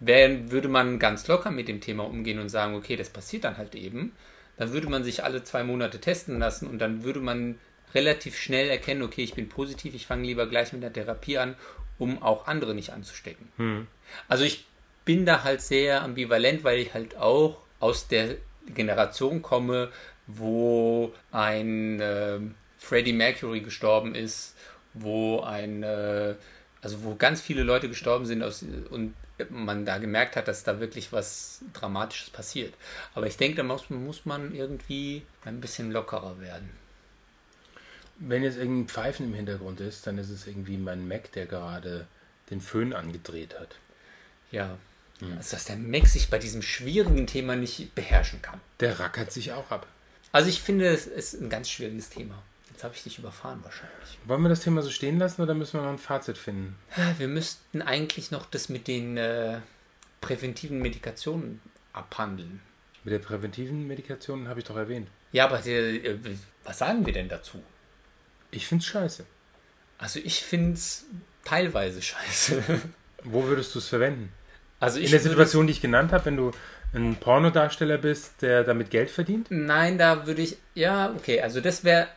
Wenn, 0.00 0.52
würde 0.52 0.68
man 0.68 0.98
ganz 0.98 1.26
locker 1.26 1.50
mit 1.50 1.66
dem 1.68 1.80
Thema 1.80 2.04
umgehen 2.04 2.38
und 2.38 2.50
sagen, 2.50 2.74
okay, 2.74 2.94
das 2.94 3.08
passiert 3.08 3.44
dann 3.44 3.56
halt 3.56 3.74
eben, 3.74 4.12
dann 4.56 4.72
würde 4.72 4.88
man 4.88 5.04
sich 5.04 5.24
alle 5.24 5.42
zwei 5.42 5.64
Monate 5.64 6.00
testen 6.00 6.38
lassen 6.38 6.68
und 6.68 6.78
dann 6.78 7.02
würde 7.02 7.20
man 7.20 7.58
relativ 7.94 8.36
schnell 8.36 8.68
erkennen, 8.68 9.02
okay, 9.02 9.22
ich 9.22 9.34
bin 9.34 9.48
positiv, 9.48 9.94
ich 9.94 10.06
fange 10.06 10.26
lieber 10.26 10.46
gleich 10.46 10.72
mit 10.72 10.82
der 10.82 10.92
Therapie 10.92 11.38
an, 11.38 11.56
um 11.98 12.22
auch 12.22 12.46
andere 12.46 12.74
nicht 12.74 12.92
anzustecken. 12.92 13.48
Hm. 13.56 13.86
Also 14.28 14.44
ich 14.44 14.66
bin 15.08 15.24
da 15.24 15.42
halt 15.42 15.62
sehr 15.62 16.02
ambivalent, 16.02 16.64
weil 16.64 16.80
ich 16.80 16.92
halt 16.92 17.16
auch 17.16 17.56
aus 17.80 18.08
der 18.08 18.36
Generation 18.66 19.40
komme, 19.40 19.90
wo 20.26 21.14
ein 21.32 21.98
äh, 21.98 22.38
Freddie 22.76 23.14
Mercury 23.14 23.60
gestorben 23.60 24.14
ist, 24.14 24.54
wo 24.92 25.40
ein, 25.40 25.82
äh, 25.82 26.34
also 26.82 27.04
wo 27.04 27.14
ganz 27.14 27.40
viele 27.40 27.62
Leute 27.62 27.88
gestorben 27.88 28.26
sind 28.26 28.42
aus, 28.42 28.62
und 28.90 29.14
man 29.48 29.86
da 29.86 29.96
gemerkt 29.96 30.36
hat, 30.36 30.46
dass 30.46 30.62
da 30.62 30.78
wirklich 30.78 31.10
was 31.10 31.62
Dramatisches 31.72 32.28
passiert. 32.28 32.74
Aber 33.14 33.26
ich 33.26 33.38
denke, 33.38 33.56
da 33.56 33.62
muss, 33.62 33.88
muss 33.88 34.26
man 34.26 34.54
irgendwie 34.54 35.22
ein 35.42 35.62
bisschen 35.62 35.90
lockerer 35.90 36.38
werden. 36.38 36.68
Wenn 38.18 38.42
jetzt 38.42 38.58
irgendein 38.58 38.88
Pfeifen 38.88 39.28
im 39.28 39.34
Hintergrund 39.34 39.80
ist, 39.80 40.06
dann 40.06 40.18
ist 40.18 40.28
es 40.28 40.46
irgendwie 40.46 40.76
mein 40.76 41.08
Mac, 41.08 41.32
der 41.32 41.46
gerade 41.46 42.06
den 42.50 42.60
Föhn 42.60 42.92
angedreht 42.92 43.58
hat. 43.58 43.76
Ja. 44.50 44.76
Also, 45.20 45.56
dass 45.56 45.64
der 45.64 45.76
Mac 45.76 46.06
sich 46.06 46.30
bei 46.30 46.38
diesem 46.38 46.62
schwierigen 46.62 47.26
Thema 47.26 47.56
nicht 47.56 47.94
beherrschen 47.94 48.40
kann. 48.40 48.60
Der 48.80 49.00
rackert 49.00 49.32
sich 49.32 49.52
auch 49.52 49.70
ab. 49.70 49.86
Also 50.32 50.48
ich 50.48 50.60
finde, 50.60 50.86
es 50.88 51.06
ist 51.06 51.40
ein 51.40 51.48
ganz 51.50 51.70
schwieriges 51.70 52.10
Thema. 52.10 52.42
Jetzt 52.70 52.84
habe 52.84 52.94
ich 52.94 53.02
dich 53.02 53.18
überfahren 53.18 53.58
wahrscheinlich. 53.64 54.18
Wollen 54.26 54.42
wir 54.42 54.48
das 54.48 54.60
Thema 54.60 54.82
so 54.82 54.90
stehen 54.90 55.18
lassen 55.18 55.42
oder 55.42 55.54
müssen 55.54 55.80
wir 55.80 55.82
noch 55.82 55.90
ein 55.90 55.98
Fazit 55.98 56.38
finden? 56.38 56.76
Wir 57.18 57.26
müssten 57.26 57.82
eigentlich 57.82 58.30
noch 58.30 58.46
das 58.46 58.68
mit 58.68 58.86
den 58.86 59.16
äh, 59.16 59.60
präventiven 60.20 60.78
Medikationen 60.78 61.60
abhandeln. 61.92 62.60
Mit 63.02 63.12
der 63.12 63.18
präventiven 63.18 63.86
Medikation 63.86 64.46
habe 64.48 64.60
ich 64.60 64.66
doch 64.66 64.76
erwähnt. 64.76 65.08
Ja, 65.32 65.46
aber 65.46 65.64
äh, 65.66 66.18
was 66.62 66.78
sagen 66.78 67.04
wir 67.04 67.12
denn 67.12 67.28
dazu? 67.28 67.62
Ich 68.50 68.66
finde 68.66 68.82
es 68.82 68.86
scheiße. 68.86 69.26
Also 69.98 70.20
ich 70.20 70.44
finde 70.44 70.74
es 70.74 71.04
teilweise 71.44 72.00
scheiße. 72.00 72.62
Wo 73.24 73.44
würdest 73.44 73.74
du 73.74 73.80
es 73.80 73.88
verwenden? 73.88 74.32
Also 74.80 75.00
In 75.00 75.10
der 75.10 75.20
Situation, 75.20 75.66
die 75.66 75.72
ich 75.72 75.80
genannt 75.80 76.12
habe, 76.12 76.26
wenn 76.26 76.36
du 76.36 76.50
ein 76.94 77.16
Pornodarsteller 77.16 77.98
bist, 77.98 78.40
der 78.42 78.64
damit 78.64 78.90
Geld 78.90 79.10
verdient? 79.10 79.48
Nein, 79.50 79.98
da 79.98 80.26
würde 80.26 80.42
ich. 80.42 80.56
Ja, 80.74 81.12
okay, 81.16 81.40
also 81.40 81.60
das 81.60 81.84
wäre 81.84 82.08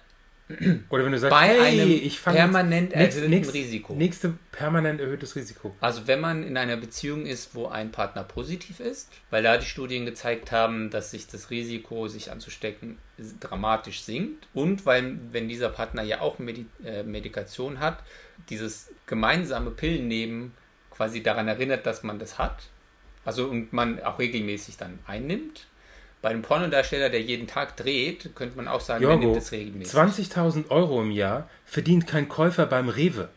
Oder 0.89 1.05
wenn 1.05 1.11
du 1.11 1.19
sagst, 1.19 1.31
bei 1.31 1.61
einem 1.61 1.89
ich 1.89 2.21
permanent 2.23 2.95
nächst- 2.95 3.53
Risiko. 3.53 3.93
Nächste 3.93 4.33
permanent 4.51 4.99
erhöhtes 4.99 5.35
Risiko. 5.35 5.75
Also 5.79 6.07
wenn 6.07 6.19
man 6.19 6.43
in 6.45 6.57
einer 6.57 6.77
Beziehung 6.77 7.25
ist, 7.25 7.55
wo 7.55 7.67
ein 7.67 7.91
Partner 7.91 8.23
positiv 8.23 8.79
ist, 8.79 9.09
weil 9.29 9.43
da 9.43 9.57
die 9.57 9.65
Studien 9.65 10.05
gezeigt 10.05 10.51
haben, 10.51 10.89
dass 10.89 11.11
sich 11.11 11.27
das 11.27 11.49
Risiko, 11.51 12.07
sich 12.07 12.31
anzustecken, 12.31 12.97
dramatisch 13.39 14.01
sinkt 14.01 14.47
und 14.53 14.85
weil, 14.85 15.17
wenn 15.31 15.47
dieser 15.47 15.69
Partner 15.69 16.03
ja 16.03 16.21
auch 16.21 16.39
Medi 16.39 16.65
äh, 16.83 17.03
Medikation 17.03 17.79
hat, 17.79 17.99
dieses 18.49 18.89
gemeinsame 19.05 19.71
Pillennehmen 19.71 20.53
quasi 20.91 21.23
daran 21.23 21.47
erinnert, 21.47 21.85
dass 21.85 22.03
man 22.03 22.19
das 22.19 22.37
hat. 22.37 22.63
Also 23.25 23.45
und 23.45 23.73
man 23.73 24.01
auch 24.03 24.19
regelmäßig 24.19 24.77
dann 24.77 24.99
einnimmt. 25.07 25.67
Bei 26.21 26.29
einem 26.29 26.43
Pornodarsteller, 26.43 27.09
der 27.09 27.21
jeden 27.21 27.47
Tag 27.47 27.77
dreht, 27.77 28.35
könnte 28.35 28.55
man 28.55 28.67
auch 28.67 28.81
sagen, 28.81 29.03
er 29.03 29.09
nimmt 29.11 29.23
Jorgo, 29.23 29.37
es 29.39 29.51
regelmäßig. 29.51 29.93
20.000 29.93 30.69
Euro 30.69 31.01
im 31.01 31.11
Jahr 31.11 31.49
verdient 31.65 32.05
kein 32.05 32.29
Käufer 32.29 32.67
beim 32.67 32.89
Rewe. 32.89 33.29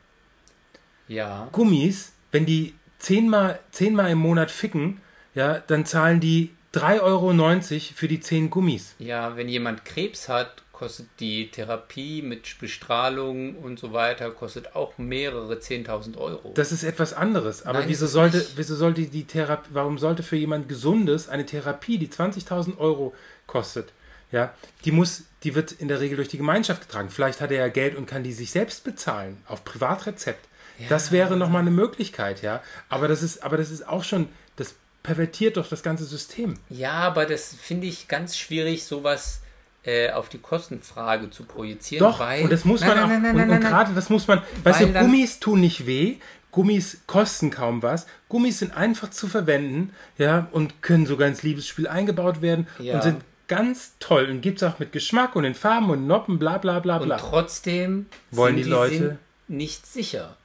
Ja. 1.09 1.49
Gummis, 1.53 2.13
wenn 2.31 2.45
die 2.45 2.75
zehnmal, 2.99 3.59
zehnmal 3.71 4.11
im 4.11 4.19
Monat 4.19 4.51
ficken, 4.51 5.01
ja, 5.35 5.61
dann 5.61 5.87
zahlen 5.87 6.21
die 6.21 6.51
3,90 6.75 7.01
Euro 7.01 7.95
für 7.95 8.09
die 8.09 8.21
10 8.21 8.51
Gummis. 8.51 8.95
Ja, 8.99 9.37
wenn 9.37 9.49
jemand 9.49 9.85
Krebs 9.85 10.29
hat, 10.29 10.64
kostet 10.75 11.07
die 11.21 11.51
Therapie 11.51 12.21
mit 12.21 12.59
Bestrahlung 12.59 13.57
und 13.57 13.79
so 13.79 13.93
weiter, 13.93 14.31
kostet 14.31 14.75
auch 14.75 14.99
mehrere 14.99 15.55
10.000 15.55 16.19
Euro. 16.19 16.53
Das 16.55 16.73
ist 16.73 16.83
etwas 16.83 17.15
anderes. 17.15 17.65
Aber 17.65 17.79
Nein, 17.79 17.89
wieso 17.89 18.07
sollte, 18.07 18.39
nicht. 18.39 18.57
wieso 18.57 18.75
sollte 18.75 19.03
die 19.03 19.25
Therapie, 19.25 19.71
warum 19.73 19.99
sollte 19.99 20.23
für 20.23 20.37
jemand 20.37 20.69
Gesundes 20.69 21.29
eine 21.29 21.47
Therapie, 21.47 21.97
die 21.97 22.09
20.000 22.09 22.77
Euro 22.79 23.15
kostet, 23.47 23.93
ja, 24.33 24.53
die 24.85 24.91
muss, 24.91 25.23
die 25.45 25.55
wird 25.55 25.71
in 25.73 25.87
der 25.89 26.01
Regel 26.01 26.17
durch 26.17 26.29
die 26.29 26.39
Gemeinschaft 26.39 26.83
getragen. 26.83 27.09
Vielleicht 27.09 27.41
hat 27.41 27.53
er 27.53 27.59
ja 27.59 27.69
Geld 27.69 27.95
und 27.95 28.07
kann 28.07 28.25
die 28.25 28.33
sich 28.33 28.51
selbst 28.51 28.83
bezahlen 28.83 29.41
auf 29.47 29.65
Privatrezept. 29.65 30.45
Das 30.89 31.13
wäre 31.13 31.37
nochmal 31.37 31.61
eine 31.61 31.71
Möglichkeit, 31.71 32.43
ja. 32.43 32.61
Aber 32.89 33.07
das 33.07 33.23
ist, 33.23 33.45
aber 33.45 33.57
das 33.57 33.71
ist 33.71 33.87
auch 33.87 34.03
schon, 34.03 34.29
das 34.57 34.75
pervertiert 35.05 35.57
doch 35.57 35.69
das 35.69 35.85
ganze 35.85 36.05
System. 36.05 36.59
ja, 36.69 36.95
aber 36.95 37.27
das 37.27 37.55
finde 37.55 37.87
ich 37.87 38.09
ganz 38.09 38.37
schwierig, 38.37 38.85
sowas 38.85 39.41
äh, 39.85 40.11
auf 40.11 40.29
die 40.29 40.39
Kostenfrage 40.39 41.31
zu 41.31 41.45
projizieren. 41.45 42.07
Doch, 42.09 42.19
weil, 42.21 42.45
und 42.45 42.53
das 42.53 42.65
muss 42.65 42.81
Nein, 42.81 42.89
man 42.91 42.97
nein, 42.97 43.05
auch, 43.05 43.09
nein, 43.23 43.37
nein, 43.37 43.51
und, 43.51 43.57
und 43.57 43.61
gerade 43.61 43.95
das 43.95 44.09
muss 44.11 44.27
man, 44.27 44.43
weißt 44.63 44.81
du, 44.81 44.93
Gummis 44.93 45.41
tun 45.41 45.61
nicht 45.61 45.87
weh, 45.87 46.17
Gummis 46.51 46.99
kosten 47.07 47.51
kaum 47.51 47.83
was, 47.83 48.07
Gummis 48.29 48.61
sind 48.61 48.77
einfach 48.77 49.11
zu 49.11 49.27
verwenden, 49.27 49.93
ja, 50.19 50.47
und 50.53 50.83
können 50.83 51.05
sogar 51.07 51.29
ins 51.29 51.43
Liebesspiel 51.43 51.87
eingebaut 51.89 52.41
werden 52.43 52.67
Ja. 52.79 52.95
und 52.95 53.03
sind 53.03 53.23
ganz 53.49 53.93
toll 54.01 54.29
und 54.31 54.41
gibt 54.41 54.63
es 54.63 54.69
auch 54.69 54.79
mit 54.79 54.93
Geschmack 54.93 55.37
und 55.37 55.45
in 55.45 55.55
Farben 55.55 55.91
und 55.91 56.07
Noppen, 56.07 56.39
bla 56.39 56.57
bla 56.59 56.79
bla 56.79 56.97
Und 56.99 57.07
bla. 57.09 57.17
trotzdem 57.19 58.07
Wollen 58.31 58.55
sind 58.57 58.65
die 58.65 58.71
Leute- 58.71 59.19
nicht 59.49 59.87
sicher. 59.87 60.37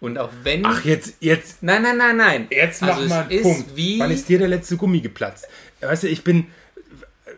Und 0.00 0.18
auch 0.18 0.30
wenn. 0.42 0.64
Ach, 0.66 0.84
jetzt, 0.84 1.14
jetzt, 1.20 1.62
Nein, 1.62 1.82
nein, 1.82 1.96
nein, 1.96 2.16
nein. 2.16 2.46
jetzt 2.50 2.82
also 2.82 3.00
mach 3.02 3.08
mal 3.08 3.20
einen 3.22 3.30
ist 3.30 3.42
Punkt. 3.42 3.74
wie. 3.76 3.98
Wann 3.98 4.10
ist 4.10 4.28
dir 4.28 4.38
der 4.38 4.48
letzte 4.48 4.76
Gummi 4.76 5.00
geplatzt? 5.00 5.48
Weißt 5.80 6.02
du, 6.02 6.08
ich 6.08 6.22
bin 6.22 6.46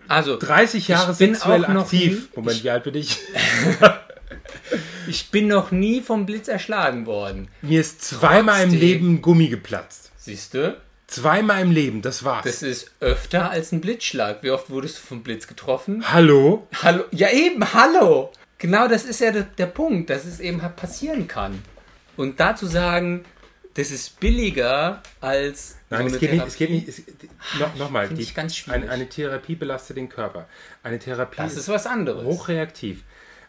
also 0.08 0.36
30 0.38 0.88
Jahre 0.88 1.12
Ich 1.12 1.18
bin 1.18 1.34
sexuell 1.34 1.64
auch 1.64 1.68
noch 1.68 1.82
aktiv. 1.84 2.28
nie- 2.32 2.36
Moment, 2.36 2.64
wie 2.64 2.70
alt 2.70 2.84
bin 2.84 2.94
ich? 2.94 3.18
ich 5.08 5.30
bin 5.30 5.48
noch 5.48 5.70
nie 5.70 6.00
vom 6.00 6.26
Blitz 6.26 6.48
erschlagen 6.48 7.06
worden. 7.06 7.48
Mir 7.62 7.80
ist 7.80 8.02
zweimal 8.02 8.62
im 8.64 8.70
Trotzdem- 8.70 8.80
Leben 8.80 9.14
ein 9.14 9.22
Gummi 9.22 9.48
geplatzt. 9.48 10.10
Siehst 10.16 10.54
du? 10.54 10.76
Zweimal 11.06 11.62
im 11.62 11.70
Leben, 11.70 12.02
das 12.02 12.24
war's. 12.24 12.44
Das 12.44 12.62
ist 12.62 12.90
öfter 12.98 13.50
als 13.50 13.70
ein 13.70 13.80
Blitzschlag. 13.80 14.42
Wie 14.42 14.50
oft 14.50 14.70
wurdest 14.70 14.98
du 14.98 15.02
vom 15.06 15.22
Blitz 15.22 15.46
getroffen? 15.46 16.02
Hallo? 16.12 16.66
Hallo? 16.82 17.04
Ja, 17.12 17.30
eben, 17.30 17.72
hallo! 17.72 18.32
Genau 18.58 18.88
das 18.88 19.04
ist 19.04 19.20
ja 19.20 19.30
der, 19.30 19.42
der 19.44 19.66
Punkt, 19.66 20.10
dass 20.10 20.24
es 20.24 20.40
eben 20.40 20.58
passieren 20.74 21.28
kann. 21.28 21.62
Und 22.16 22.40
dazu 22.40 22.66
sagen, 22.66 23.24
das 23.76 23.90
ist 23.90 24.18
billiger 24.20 25.02
als. 25.20 25.76
Nein, 25.90 26.00
so 26.02 26.06
es, 26.06 26.12
eine 26.12 26.20
geht 26.20 26.32
nicht, 26.32 26.46
es 26.46 26.56
geht 26.56 26.68
Therapie. 26.68 26.86
nicht. 26.86 26.98
Es, 27.54 27.58
no, 27.60 27.66
Nochmal, 27.78 28.06
Finde 28.08 28.22
die- 28.22 28.28
ich 28.28 28.34
ganz 28.34 28.56
schwierig. 28.56 28.82
eine, 28.82 28.90
eine 28.92 29.08
Therapie 29.08 29.54
belastet 29.54 29.96
den 29.96 30.08
Körper. 30.08 30.48
Eine 30.82 30.98
Therapie 30.98 31.36
Das 31.36 31.56
ist 31.56 31.68
was 31.68 31.86
anderes. 31.86 32.24
hochreaktiv. 32.24 33.04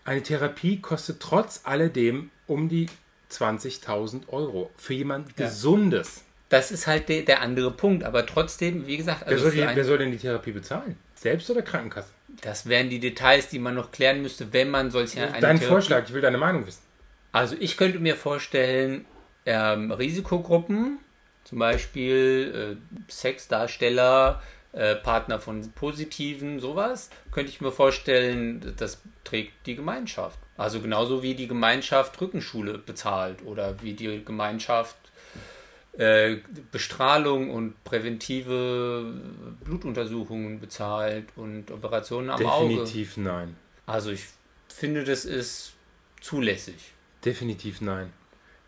Eine 0.06 0.22
Therapie 0.24 0.80
kostet 0.80 1.20
trotz 1.20 1.62
alledem 1.66 2.30
um 2.46 2.70
die 2.70 2.86
20.000 3.32 4.30
Euro. 4.30 4.72
Für 4.78 4.94
jemand 4.94 5.36
Gesundes. 5.36 6.24
Das 6.50 6.72
ist 6.72 6.88
halt 6.88 7.10
der, 7.10 7.24
der 7.24 7.42
andere 7.42 7.72
Punkt. 7.72 8.04
Aber 8.06 8.26
trotzdem, 8.26 8.88
wie 8.88 8.96
gesagt, 8.98 9.22
Wer, 9.26 9.34
also 9.34 9.44
soll 9.44 9.52
für 9.52 9.68
die, 9.68 9.76
wer 9.76 9.84
soll 9.86 9.98
denn 9.98 10.12
die 10.12 10.18
Therapie 10.18 10.52
bezahlen? 10.52 10.98
Selbst 11.16 11.50
oder 11.50 11.62
Krankenkasse? 11.62 12.10
das 12.42 12.68
wären 12.68 12.90
die 12.90 13.00
Details, 13.00 13.48
die 13.50 13.58
man 13.58 13.74
noch 13.74 13.92
klären 13.92 14.22
müsste, 14.22 14.54
wenn 14.54 14.70
man 14.70 14.92
solche 14.92 15.22
eine 15.24 15.40
Dein 15.42 15.58
Therapie- 15.58 15.66
Vorschlag, 15.66 16.04
ich 16.08 16.14
will 16.14 16.22
deine 16.22 16.38
Meinung 16.38 16.68
wissen. 16.68 16.82
Also 17.32 17.56
ich 17.60 17.78
könnte 17.78 18.00
mir 18.00 18.16
vorstellen, 18.16 19.06
ähm, 19.48 19.92
Risikogruppen, 19.92 21.00
zum 21.46 21.60
Beispiel 21.60 22.78
äh, 22.78 23.12
Sexdarsteller, 23.12 24.42
äh, 24.74 24.96
Partner 24.96 25.40
von 25.40 25.72
Positiven, 25.72 26.60
sowas, 26.60 27.10
könnte 27.32 27.50
ich 27.50 27.62
mir 27.62 27.72
vorstellen, 27.72 28.74
das 28.78 29.02
trägt 29.24 29.66
die 29.66 29.76
Gemeinschaft. 29.76 30.38
Also 30.58 30.82
genauso 30.82 31.24
wie 31.24 31.34
die 31.34 31.48
Gemeinschaft 31.48 32.20
Rückenschule 32.20 32.78
bezahlt 32.78 33.46
oder 33.46 33.82
wie 33.82 33.94
die 33.94 34.24
Gemeinschaft 34.26 34.98
äh, 35.98 36.38
Bestrahlung 36.74 37.50
und 37.50 37.82
präventive 37.86 39.14
Blutuntersuchungen 39.64 40.60
bezahlt 40.60 41.26
und 41.38 41.72
Operationen 41.72 42.32
am 42.32 42.46
Auge. 42.46 42.68
Definitiv 42.68 43.16
nein. 43.16 43.56
Also 43.86 44.12
ich 44.12 44.26
finde, 44.68 45.06
das 45.06 45.24
ist 45.24 45.72
zulässig. 46.20 46.94
Definitiv 47.24 47.80
nein. 47.80 48.12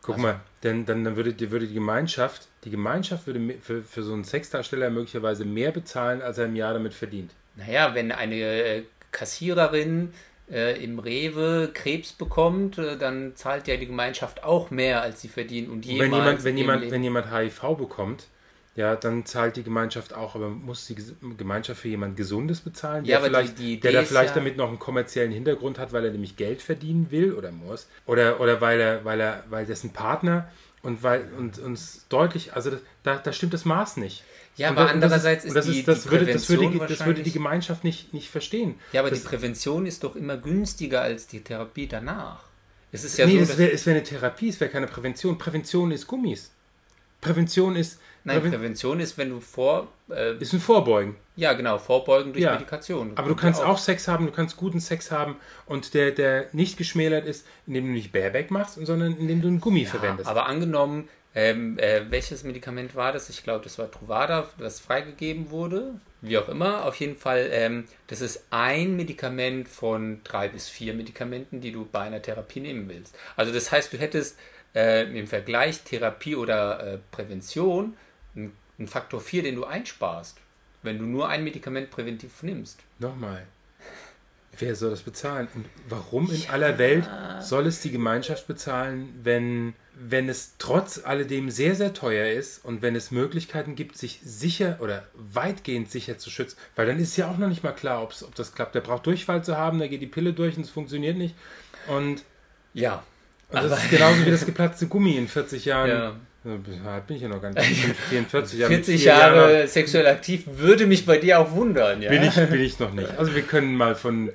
Guck 0.10 0.26
Also- 0.26 0.28
mal, 0.28 0.40
denn 0.64 0.86
dann, 0.86 1.04
dann 1.04 1.16
würde, 1.16 1.34
die- 1.34 1.52
würde 1.52 1.68
die 1.68 1.74
Gemeinschaft, 1.74 2.48
die 2.64 2.70
Gemeinschaft 2.70 3.26
würde 3.28 3.56
für, 3.62 3.82
für 3.84 4.04
so 4.04 4.14
einen 4.14 4.24
Sexdarsteller 4.24 4.90
möglicherweise 4.90 5.46
mehr 5.46 5.72
bezahlen, 5.72 6.22
als 6.22 6.38
er 6.38 6.46
im 6.46 6.56
Jahr 6.56 6.74
damit 6.74 6.94
verdient. 6.94 7.32
Naja, 7.56 7.94
wenn 7.96 8.12
eine 8.12 8.36
äh, 8.36 8.84
Kassiererin 9.12 10.14
äh, 10.52 10.84
im 10.84 10.98
Rewe 11.00 11.70
Krebs 11.74 12.12
bekommt, 12.14 12.78
äh, 12.78 12.98
dann 12.98 13.36
zahlt 13.36 13.68
ja 13.68 13.78
die 13.78 13.86
Gemeinschaft 13.86 14.44
auch 14.44 14.72
mehr, 14.72 15.02
als 15.02 15.22
sie 15.22 15.28
verdient. 15.28 15.70
Und 15.70 15.86
Und 15.86 16.00
wenn 16.00 16.12
jemand, 16.14 16.44
wenn 16.44 16.58
jemand, 16.58 16.82
Leben- 16.82 16.92
wenn 16.92 17.04
jemand 17.04 17.32
HIV 17.32 17.76
bekommt, 17.78 18.26
ja, 18.76 18.96
dann 18.96 19.26
zahlt 19.26 19.56
die 19.58 19.64
Gemeinschaft 19.64 20.14
auch, 20.14 20.36
aber 20.36 20.50
muss 20.50 20.86
die 20.88 20.96
Gemeinschaft 21.38 21.82
für 21.82 21.90
jemand 21.90 22.16
Gesundes 22.16 22.62
bezahlen, 22.62 23.04
Ja, 23.06 23.20
der, 23.20 23.28
die- 23.28 23.34
vielleicht, 23.36 23.60
die 23.60 23.74
Idee 23.74 23.92
der 23.92 24.02
da 24.02 24.08
vielleicht 24.08 24.30
ja- 24.30 24.36
damit 24.36 24.58
noch 24.58 24.70
einen 24.70 24.80
kommerziellen 24.80 25.32
Hintergrund 25.32 25.80
hat, 25.80 25.92
weil 25.92 26.06
er 26.06 26.12
nämlich 26.12 26.36
Geld 26.38 26.62
verdienen 26.62 27.12
will 27.12 27.34
oder 27.34 27.52
muss, 27.52 27.88
oder, 28.06 28.40
oder 28.40 28.62
weil 28.62 28.80
er, 28.80 29.04
weil 29.06 29.20
er, 29.20 29.44
weil 29.50 29.66
dessen 29.66 29.92
Partner 29.92 30.50
und 30.82 31.04
weil 31.04 31.28
uns 31.38 31.60
uns 31.60 32.06
deutlich, 32.10 32.54
also 32.54 32.70
das, 32.72 32.80
da, 33.04 33.18
da 33.18 33.34
stimmt 33.34 33.54
das 33.54 33.66
Maß 33.66 33.98
nicht. 33.98 34.24
Ja, 34.56 34.70
Und 34.70 34.78
aber 34.78 34.84
das- 34.86 34.92
und 34.96 35.04
andererseits 35.04 35.44
und 35.44 35.50
ist 35.50 35.56
das 35.56 35.66
die- 35.66 35.84
das 35.84 36.04
die 36.04 36.12
würde, 36.12 36.26
das 36.26 36.50
würde, 36.50 36.64
Prävention 36.68 36.88
das 36.88 37.06
würde 37.06 37.24
die 37.24 37.32
Gemeinschaft 37.32 37.84
nicht, 37.84 38.14
nicht 38.14 38.30
verstehen. 38.30 38.76
Ja, 38.94 39.02
aber 39.02 39.10
das, 39.10 39.22
die 39.22 39.28
Prävention 39.28 39.86
ist 39.86 40.04
doch 40.04 40.16
immer 40.16 40.38
günstiger 40.38 41.02
als 41.02 41.28
die 41.28 41.42
Therapie 41.42 41.88
danach. 41.88 42.44
Es 42.92 43.04
ist 43.04 43.18
ja 43.18 43.26
nee, 43.26 43.36
so, 43.44 43.52
es 43.52 43.58
wäre 43.58 43.86
wär 43.86 43.94
eine 43.96 44.04
Therapie, 44.04 44.50
es 44.50 44.60
wäre 44.60 44.72
keine 44.72 44.88
Prävention. 44.88 45.38
Prävention 45.38 45.92
ist 45.92 46.08
Gummis. 46.08 46.52
Prävention 47.22 47.76
ist, 47.76 48.00
nein, 48.30 48.42
Präven- 48.42 48.52
Prävention 48.52 49.00
ist, 49.00 49.18
wenn 49.18 49.30
du 49.30 49.40
vor, 49.40 49.88
äh, 50.10 50.36
ist 50.38 50.54
ein 50.54 50.60
Vorbeugen. 50.60 51.16
ja 51.36 51.54
genau, 51.54 51.78
vorbeugen 51.78 52.34
durch 52.34 52.44
Ja. 52.44 52.54
Medikation. 52.54 53.12
Aber 53.16 53.28
du 53.30 53.36
kannst 53.36 53.62
auch 53.64 53.78
Sex 53.78 54.08
haben, 54.08 54.26
du 54.26 54.32
kannst 54.32 54.58
guten 54.58 54.80
Sex 54.80 55.12
haben 55.12 55.36
und 55.66 55.94
der, 55.94 56.12
der 56.12 56.48
nicht 56.54 56.78
geschmälert 56.78 57.26
ist, 57.26 57.46
indem 57.68 57.86
du 57.88 57.92
nicht 57.92 58.12
Bareback 58.12 58.52
machst, 58.52 58.76
sondern 58.82 59.18
indem 59.18 59.42
du 59.42 59.48
einen 59.48 59.62
Gummi 59.62 59.84
Ja, 59.84 59.90
verwendest. 59.90 60.30
aber 60.30 60.46
angenommen, 60.48 61.08
ähm, 61.36 61.78
äh, 61.78 62.02
welches 62.10 62.44
Medikament 62.44 62.96
war 62.96 63.12
das? 63.12 63.30
Ich 63.30 63.44
glaube, 63.44 63.64
das 63.64 63.78
war 63.78 63.92
Truvada, 63.92 64.48
das 64.58 64.80
freigegeben 64.80 65.52
wurde. 65.52 66.00
Wie 66.22 66.38
auch 66.38 66.50
immer. 66.50 66.86
Auf 66.86 66.96
jeden 66.96 67.16
Fall, 67.16 67.48
ähm, 67.52 67.86
das 68.08 68.20
ist 68.22 68.46
ein 68.50 68.96
Medikament 68.98 69.70
von 69.70 70.22
drei 70.24 70.50
bis 70.50 70.68
vier 70.68 70.94
Medikamenten, 70.96 71.62
die 71.62 71.72
du 71.72 71.88
bei 71.90 72.00
einer 72.02 72.22
Therapie 72.22 72.60
nehmen 72.62 72.90
willst. 72.90 73.16
Also 73.38 73.54
das 73.54 73.72
heißt, 73.72 73.94
du 73.94 73.98
hättest 73.98 74.38
äh, 74.76 75.04
im 75.18 75.28
Vergleich 75.28 75.82
Therapie 75.84 76.36
oder 76.36 76.96
äh, 76.96 76.98
Prävention 77.12 77.96
einen 78.80 78.88
Faktor 78.88 79.22
4, 79.22 79.44
den 79.44 79.56
du 79.56 79.66
einsparst, 79.66 80.38
wenn 80.82 80.98
du 80.98 81.06
nur 81.06 81.30
ein 81.30 81.44
Medikament 81.44 81.92
präventiv 81.92 82.42
nimmst. 82.44 82.80
Nochmal. 83.00 83.46
Wer 84.58 84.76
soll 84.76 84.90
das 84.90 85.04
bezahlen? 85.04 85.48
Und 85.56 85.66
warum 85.88 86.30
in 86.32 86.50
aller 86.50 86.78
Welt 86.80 87.08
soll 87.42 87.68
es 87.68 87.82
die 87.82 87.92
Gemeinschaft 87.92 88.48
bezahlen, 88.48 89.18
wenn, 89.24 89.74
wenn 89.94 90.28
es 90.28 90.56
trotz 90.58 91.00
alledem 91.06 91.50
sehr, 91.50 91.76
sehr 91.76 91.94
teuer 91.94 92.34
ist 92.34 92.66
und 92.66 92.82
wenn 92.82 92.96
es 92.96 93.12
Möglichkeiten 93.12 93.76
gibt, 93.76 93.98
sich 93.98 94.20
sicher 94.24 94.78
oder 94.82 95.08
weitgehend 95.14 95.92
sicher 95.92 96.18
zu 96.18 96.30
schützen? 96.30 96.58
Weil 96.76 96.88
dann 96.88 97.00
ist 97.00 97.16
ja 97.16 97.30
auch 97.30 97.38
noch 97.38 97.48
nicht 97.48 97.64
mal 97.64 97.72
klar, 97.74 98.02
ob's, 98.04 98.24
ob 98.24 98.36
das 98.36 98.54
klappt. 98.54 98.76
Der 98.76 98.82
braucht 98.82 99.06
Durchfall 99.06 99.44
zu 99.44 99.56
haben, 99.56 99.80
da 99.80 99.88
geht 99.88 100.02
die 100.02 100.08
Pille 100.08 100.34
durch 100.34 100.58
und 100.58 100.64
es 100.64 100.70
funktioniert 100.72 101.16
nicht. 101.16 101.36
Und, 101.88 102.24
Ja. 102.74 103.04
und 103.50 103.64
das 103.64 103.84
ist 103.84 103.92
genauso 103.92 104.26
wie 104.26 104.32
das 104.32 104.46
geplatzte 104.46 104.88
Gummi 104.88 105.16
in 105.16 105.28
40 105.28 105.64
Jahren. 105.66 105.90
Ja. 105.90 106.16
Alt 106.46 107.08
bin 107.08 107.16
ich 107.18 107.22
ja 107.22 107.28
noch 107.28 107.42
gar 107.42 107.52
nicht. 107.52 107.66
44 108.10 108.60
Jahre. 108.60 108.74
40 108.74 109.02
vier 109.02 109.06
Jahren 109.12 109.36
Jahre 109.36 109.68
sexuell 109.68 110.08
aktiv 110.08 110.44
würde 110.46 110.86
mich 110.88 111.06
bei 111.06 111.18
dir 111.18 111.40
auch 111.40 111.52
wundern, 111.52 112.02
ja. 112.02 112.10
Bin 112.10 112.24
ich, 112.24 112.36
bin 112.36 112.62
ich 112.62 112.80
noch 112.80 112.94
nicht. 112.94 113.10
Also 113.18 113.36
wir 113.36 113.42
können 113.42 113.76
mal 113.76 113.96
von 113.96 114.32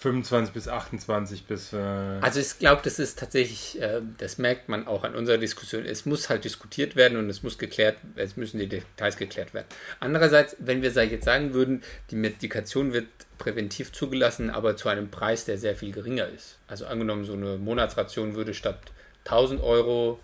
25 0.00 0.54
bis 0.54 0.66
28 0.66 1.44
bis... 1.44 1.72
Äh, 1.74 1.76
Also 1.76 2.40
ich 2.40 2.58
glaube, 2.58 2.80
das 2.82 2.98
ist 2.98 3.18
tatsächlich, 3.18 3.80
äh, 3.82 4.00
das 4.16 4.38
merkt 4.38 4.68
man 4.70 4.86
auch 4.86 5.04
an 5.04 5.14
unserer 5.14 5.36
Diskussion. 5.36 5.84
Es 5.84 6.06
muss 6.06 6.30
halt 6.30 6.44
diskutiert 6.44 6.96
werden 6.96 7.18
und 7.18 7.28
es 7.28 7.42
muss 7.42 7.58
geklärt, 7.58 7.98
es 8.16 8.36
müssen 8.36 8.58
die 8.58 8.68
Details 8.68 9.18
geklärt 9.18 9.52
werden. 9.52 9.66
Andererseits, 9.98 10.56
wenn 10.58 10.80
wir 10.80 10.90
jetzt 10.90 11.24
sagen 11.24 11.52
würden, 11.52 11.82
die 12.10 12.16
Medikation 12.16 12.94
wird 12.94 13.08
präventiv 13.36 13.92
zugelassen, 13.92 14.48
aber 14.48 14.76
zu 14.76 14.88
einem 14.88 15.10
Preis, 15.10 15.44
der 15.44 15.58
sehr 15.58 15.76
viel 15.76 15.92
geringer 15.92 16.28
ist. 16.28 16.56
Also 16.66 16.86
angenommen, 16.86 17.24
so 17.26 17.34
eine 17.34 17.58
Monatsration 17.58 18.36
würde 18.36 18.54
statt 18.54 18.78
1000 19.26 19.60
Euro 19.62 20.18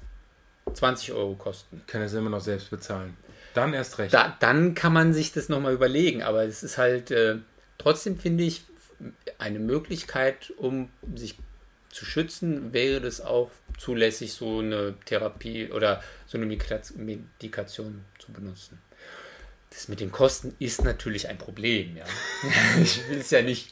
20 0.73 1.13
Euro 1.13 1.35
kosten. 1.35 1.83
kann 1.87 2.03
es 2.03 2.13
immer 2.13 2.31
noch 2.31 2.41
selbst 2.41 2.71
bezahlen. 2.71 3.17
Dann 3.55 3.73
erst 3.73 3.99
recht. 3.99 4.13
Da, 4.13 4.37
dann 4.41 4.75
kann 4.75 4.93
man 4.93 5.15
sich 5.15 5.33
das 5.33 5.49
nochmal 5.49 5.73
überlegen, 5.73 6.23
aber 6.23 6.45
es 6.45 6.63
ist 6.63 6.77
halt, 6.77 7.11
äh, 7.11 7.37
trotzdem 7.79 8.19
finde 8.19 8.45
ich, 8.45 8.65
eine 9.39 9.59
Möglichkeit, 9.59 10.53
um 10.57 10.89
sich 11.15 11.37
zu 11.91 12.05
schützen, 12.05 12.73
wäre 12.73 13.01
das 13.01 13.21
auch 13.21 13.51
zulässig, 13.79 14.35
so 14.35 14.59
eine 14.59 14.95
Therapie 15.07 15.71
oder 15.71 16.03
so 16.27 16.37
eine 16.39 16.47
Medika- 16.47 16.97
Medikation 16.97 18.05
zu 18.19 18.33
benutzen. 18.33 18.79
Das 19.71 19.89
mit 19.89 20.01
den 20.01 20.13
Kosten 20.13 20.55
ist 20.59 20.85
natürlich 20.85 21.29
ein 21.29 21.39
Problem, 21.39 21.97
ja. 21.97 22.05
ich 22.83 23.09
will 23.09 23.19
es 23.19 23.31
ja 23.31 23.43
nicht 23.43 23.71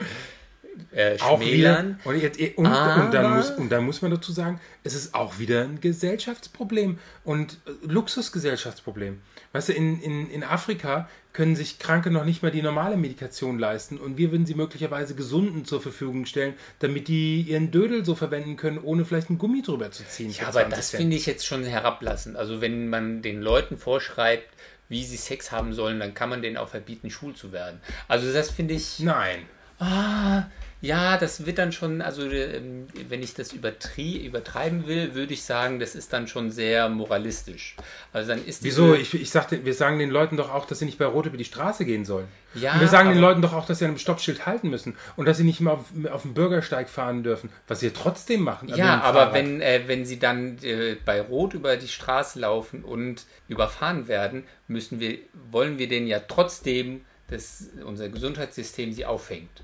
äh, 0.92 1.14
wieder, 1.14 1.36
schmälern. 1.36 2.00
und, 2.04 2.20
jetzt, 2.20 2.38
und, 2.56 2.66
und, 2.66 3.14
dann 3.14 3.36
muss, 3.36 3.50
und 3.50 3.70
dann 3.70 3.84
muss 3.84 4.02
man 4.02 4.10
dazu 4.10 4.32
sagen, 4.32 4.60
es 4.82 4.94
ist 4.94 5.14
auch 5.14 5.38
wieder 5.38 5.62
ein 5.62 5.80
Gesellschaftsproblem 5.80 6.98
und 7.24 7.58
äh, 7.66 7.86
Luxusgesellschaftsproblem. 7.86 9.20
Weißt 9.52 9.68
du, 9.68 9.72
in, 9.72 10.00
in, 10.00 10.30
in 10.30 10.42
Afrika 10.42 11.08
können 11.32 11.56
sich 11.56 11.78
Kranke 11.78 12.10
noch 12.10 12.24
nicht 12.24 12.42
mal 12.42 12.50
die 12.50 12.62
normale 12.62 12.96
Medikation 12.96 13.58
leisten 13.58 13.98
und 13.98 14.16
wir 14.18 14.30
würden 14.30 14.46
sie 14.46 14.54
möglicherweise 14.54 15.14
Gesunden 15.14 15.64
zur 15.64 15.80
Verfügung 15.80 16.26
stellen, 16.26 16.54
damit 16.78 17.08
die 17.08 17.42
ihren 17.42 17.70
Dödel 17.70 18.04
so 18.04 18.14
verwenden 18.14 18.56
können, 18.56 18.78
ohne 18.78 19.04
vielleicht 19.04 19.30
einen 19.30 19.38
Gummi 19.38 19.62
drüber 19.62 19.90
zu 19.90 20.04
ziehen. 20.06 20.30
Ja, 20.30 20.44
aber 20.44 20.60
20 20.60 20.76
das 20.76 20.90
finde 20.90 21.16
ich 21.16 21.26
jetzt 21.26 21.46
schon 21.46 21.64
herablassend. 21.64 22.36
Also 22.36 22.60
wenn 22.60 22.88
man 22.88 23.22
den 23.22 23.42
Leuten 23.42 23.78
vorschreibt, 23.78 24.48
wie 24.88 25.04
sie 25.04 25.16
Sex 25.16 25.50
haben 25.50 25.72
sollen, 25.72 25.98
dann 25.98 26.14
kann 26.14 26.28
man 26.28 26.42
denen 26.42 26.56
auch 26.56 26.68
verbieten, 26.68 27.10
schwul 27.10 27.34
zu 27.34 27.52
werden. 27.52 27.80
Also 28.06 28.32
das 28.32 28.50
finde 28.50 28.74
ich. 28.74 29.00
Nein. 29.00 29.40
Ah, 29.78 30.44
ja, 30.84 31.16
das 31.16 31.46
wird 31.46 31.56
dann 31.56 31.72
schon, 31.72 32.02
also 32.02 32.28
ähm, 32.28 32.88
wenn 33.08 33.22
ich 33.22 33.32
das 33.32 33.54
übertreiben 33.54 34.86
will, 34.86 35.14
würde 35.14 35.32
ich 35.32 35.42
sagen, 35.42 35.78
das 35.78 35.94
ist 35.94 36.12
dann 36.12 36.28
schon 36.28 36.50
sehr 36.50 36.90
moralistisch. 36.90 37.76
Also 38.12 38.28
dann 38.28 38.44
ist 38.44 38.62
Wieso? 38.62 38.94
Ich, 38.94 39.14
ich 39.14 39.30
sagte, 39.30 39.64
wir 39.64 39.72
sagen 39.72 39.98
den 39.98 40.10
Leuten 40.10 40.36
doch 40.36 40.52
auch, 40.52 40.66
dass 40.66 40.80
sie 40.80 40.84
nicht 40.84 40.98
bei 40.98 41.06
Rot 41.06 41.24
über 41.24 41.38
die 41.38 41.46
Straße 41.46 41.86
gehen 41.86 42.04
sollen. 42.04 42.28
Ja, 42.54 42.74
und 42.74 42.80
wir 42.80 42.88
sagen 42.88 43.08
den 43.08 43.18
Leuten 43.18 43.40
doch 43.40 43.54
auch, 43.54 43.64
dass 43.64 43.78
sie 43.78 43.86
an 43.86 43.92
einem 43.92 43.98
Stoppschild 43.98 44.44
halten 44.44 44.68
müssen 44.68 44.94
und 45.16 45.24
dass 45.24 45.38
sie 45.38 45.44
nicht 45.44 45.58
immer 45.58 45.72
auf, 45.72 45.86
auf 46.12 46.20
dem 46.20 46.34
Bürgersteig 46.34 46.90
fahren 46.90 47.22
dürfen, 47.22 47.48
was 47.66 47.80
sie 47.80 47.90
trotzdem 47.90 48.42
machen. 48.42 48.68
also 48.68 48.78
Ja, 48.78 48.96
dem 48.96 49.02
aber 49.04 49.32
wenn, 49.32 49.62
äh, 49.62 49.84
wenn 49.86 50.04
sie 50.04 50.18
dann 50.18 50.58
äh, 50.62 50.96
bei 51.02 51.22
Rot 51.22 51.54
über 51.54 51.78
die 51.78 51.88
Straße 51.88 52.38
laufen 52.38 52.84
und 52.84 53.24
überfahren 53.48 54.06
werden, 54.06 54.44
müssen 54.68 55.00
wir, 55.00 55.16
wollen 55.50 55.78
wir 55.78 55.88
denen 55.88 56.08
ja 56.08 56.20
trotzdem, 56.20 57.06
dass 57.34 57.64
unser 57.84 58.08
Gesundheitssystem 58.08 58.92
sie 58.92 59.04
auffängt. 59.04 59.62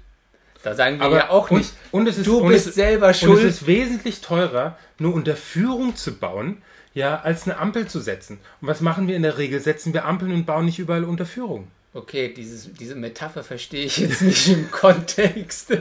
Da 0.63 0.75
sagen 0.75 0.99
wir 0.99 1.07
aber 1.07 1.17
ja 1.17 1.31
auch 1.31 1.51
und, 1.51 1.59
nicht, 1.59 1.73
und 1.91 2.07
es 2.07 2.19
ist, 2.19 2.27
du 2.27 2.39
und 2.41 2.49
bist 2.49 2.67
es, 2.67 2.75
selber 2.75 3.09
Und 3.09 3.17
schuld. 3.17 3.45
es 3.45 3.63
ist 3.63 3.67
wesentlich 3.67 4.21
teurer, 4.21 4.77
nur 4.99 5.15
unter 5.15 5.35
Führung 5.37 5.97
zu 5.97 6.17
bauen, 6.17 6.61
ja, 6.93 7.21
als 7.21 7.45
eine 7.45 7.57
Ampel 7.57 7.87
zu 7.87 8.01
setzen. 8.01 8.39
Und 8.61 8.69
was 8.69 8.81
machen 8.83 9.09
wir 9.09 9.17
in 9.17 9.23
der 9.23 9.39
Regel? 9.39 9.61
Setzen 9.61 9.95
wir 9.95 10.05
Ampeln 10.05 10.33
und 10.33 10.45
bauen 10.45 10.67
nicht 10.67 10.79
überall 10.79 11.05
Unterführung. 11.05 11.69
Okay, 11.95 12.33
dieses, 12.35 12.73
diese 12.75 12.95
Metapher 12.95 13.43
verstehe 13.43 13.85
ich 13.85 13.97
jetzt 13.99 14.21
nicht 14.23 14.49
im 14.49 14.71
Kontext. 14.71 15.73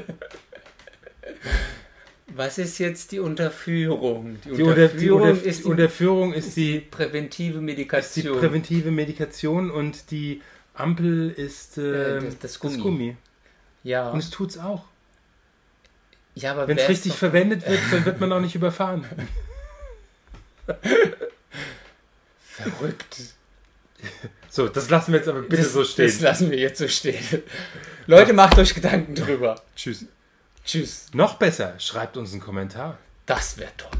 Was 2.27 2.57
ist 2.57 2.77
jetzt 2.77 3.11
die 3.11 3.19
Unterführung? 3.19 4.37
Die 4.45 4.49
Die, 4.55 4.61
Unter, 4.63 4.83
Unterführung 4.83 5.21
Unter, 5.31 5.43
ist 5.43 5.59
die 5.59 5.63
Unterführung 5.65 6.33
ist 6.33 6.55
die, 6.57 6.79
präventive 6.79 7.55
ist 7.55 7.59
die 7.59 7.65
Medikation. 7.65 8.37
präventive 8.39 8.91
Medikation 8.91 9.71
und 9.71 10.11
die 10.11 10.41
Ampel 10.79 11.29
ist 11.31 11.77
äh, 11.77 12.15
Ja, 12.15 12.19
das- 12.21 12.39
das 12.39 12.59
Gummi. 12.59 12.77
Gummi. 12.77 13.17
ja, 13.83 14.09
Und 14.09 14.19
es 14.19 14.29
tut's 14.29 14.57
auch. 14.57 14.85
ja, 16.35 16.51
aber 16.51 16.67
Wenn 16.67 16.77
es 16.77 16.87
richtig 16.89 17.13
verwendet 17.13 17.67
wird, 17.67 17.79
dann 17.91 18.05
wird 18.05 18.19
man 18.19 18.31
auch 18.33 18.39
nicht 18.41 18.55
überfahren. 18.55 19.05
verrückt. 22.41 23.17
So, 24.49 24.67
das 24.67 24.89
lassen 24.89 25.11
wir 25.11 25.19
jetzt 25.19 25.27
aber 25.29 25.41
bitte 25.41 25.63
das, 25.63 25.73
so 25.73 25.83
stehen. 25.83 26.05
Das 26.07 26.19
lassen 26.21 26.51
wir 26.51 26.57
jetzt 26.57 26.79
so 26.79 26.87
stehen. 26.87 27.23
Leute, 28.07 28.33
macht 28.33 28.57
euch 28.57 28.73
Gedanken 28.73 29.13
drüber. 29.15 29.61
Tschüss. 29.75 30.05
Tschüss. 30.65 31.07
Noch 31.13 31.35
besser, 31.35 31.75
schreibt 31.79 32.17
uns 32.17 32.31
einen 32.31 32.41
Kommentar. 32.41 32.97
Das 33.25 33.57
wäre 33.57 33.71
toll. 33.77 33.98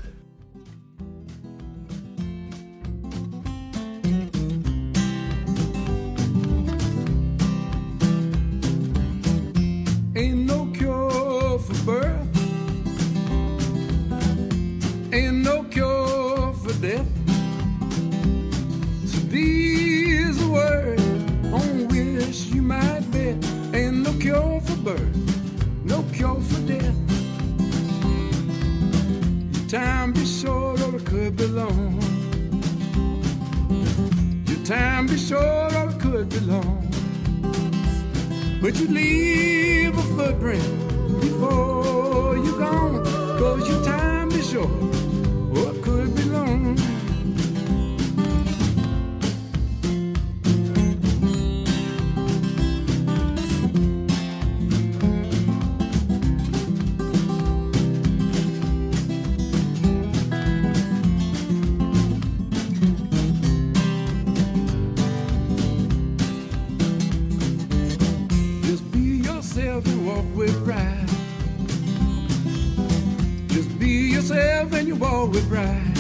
bride 75.48 75.98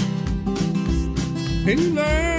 in. 1.68 2.39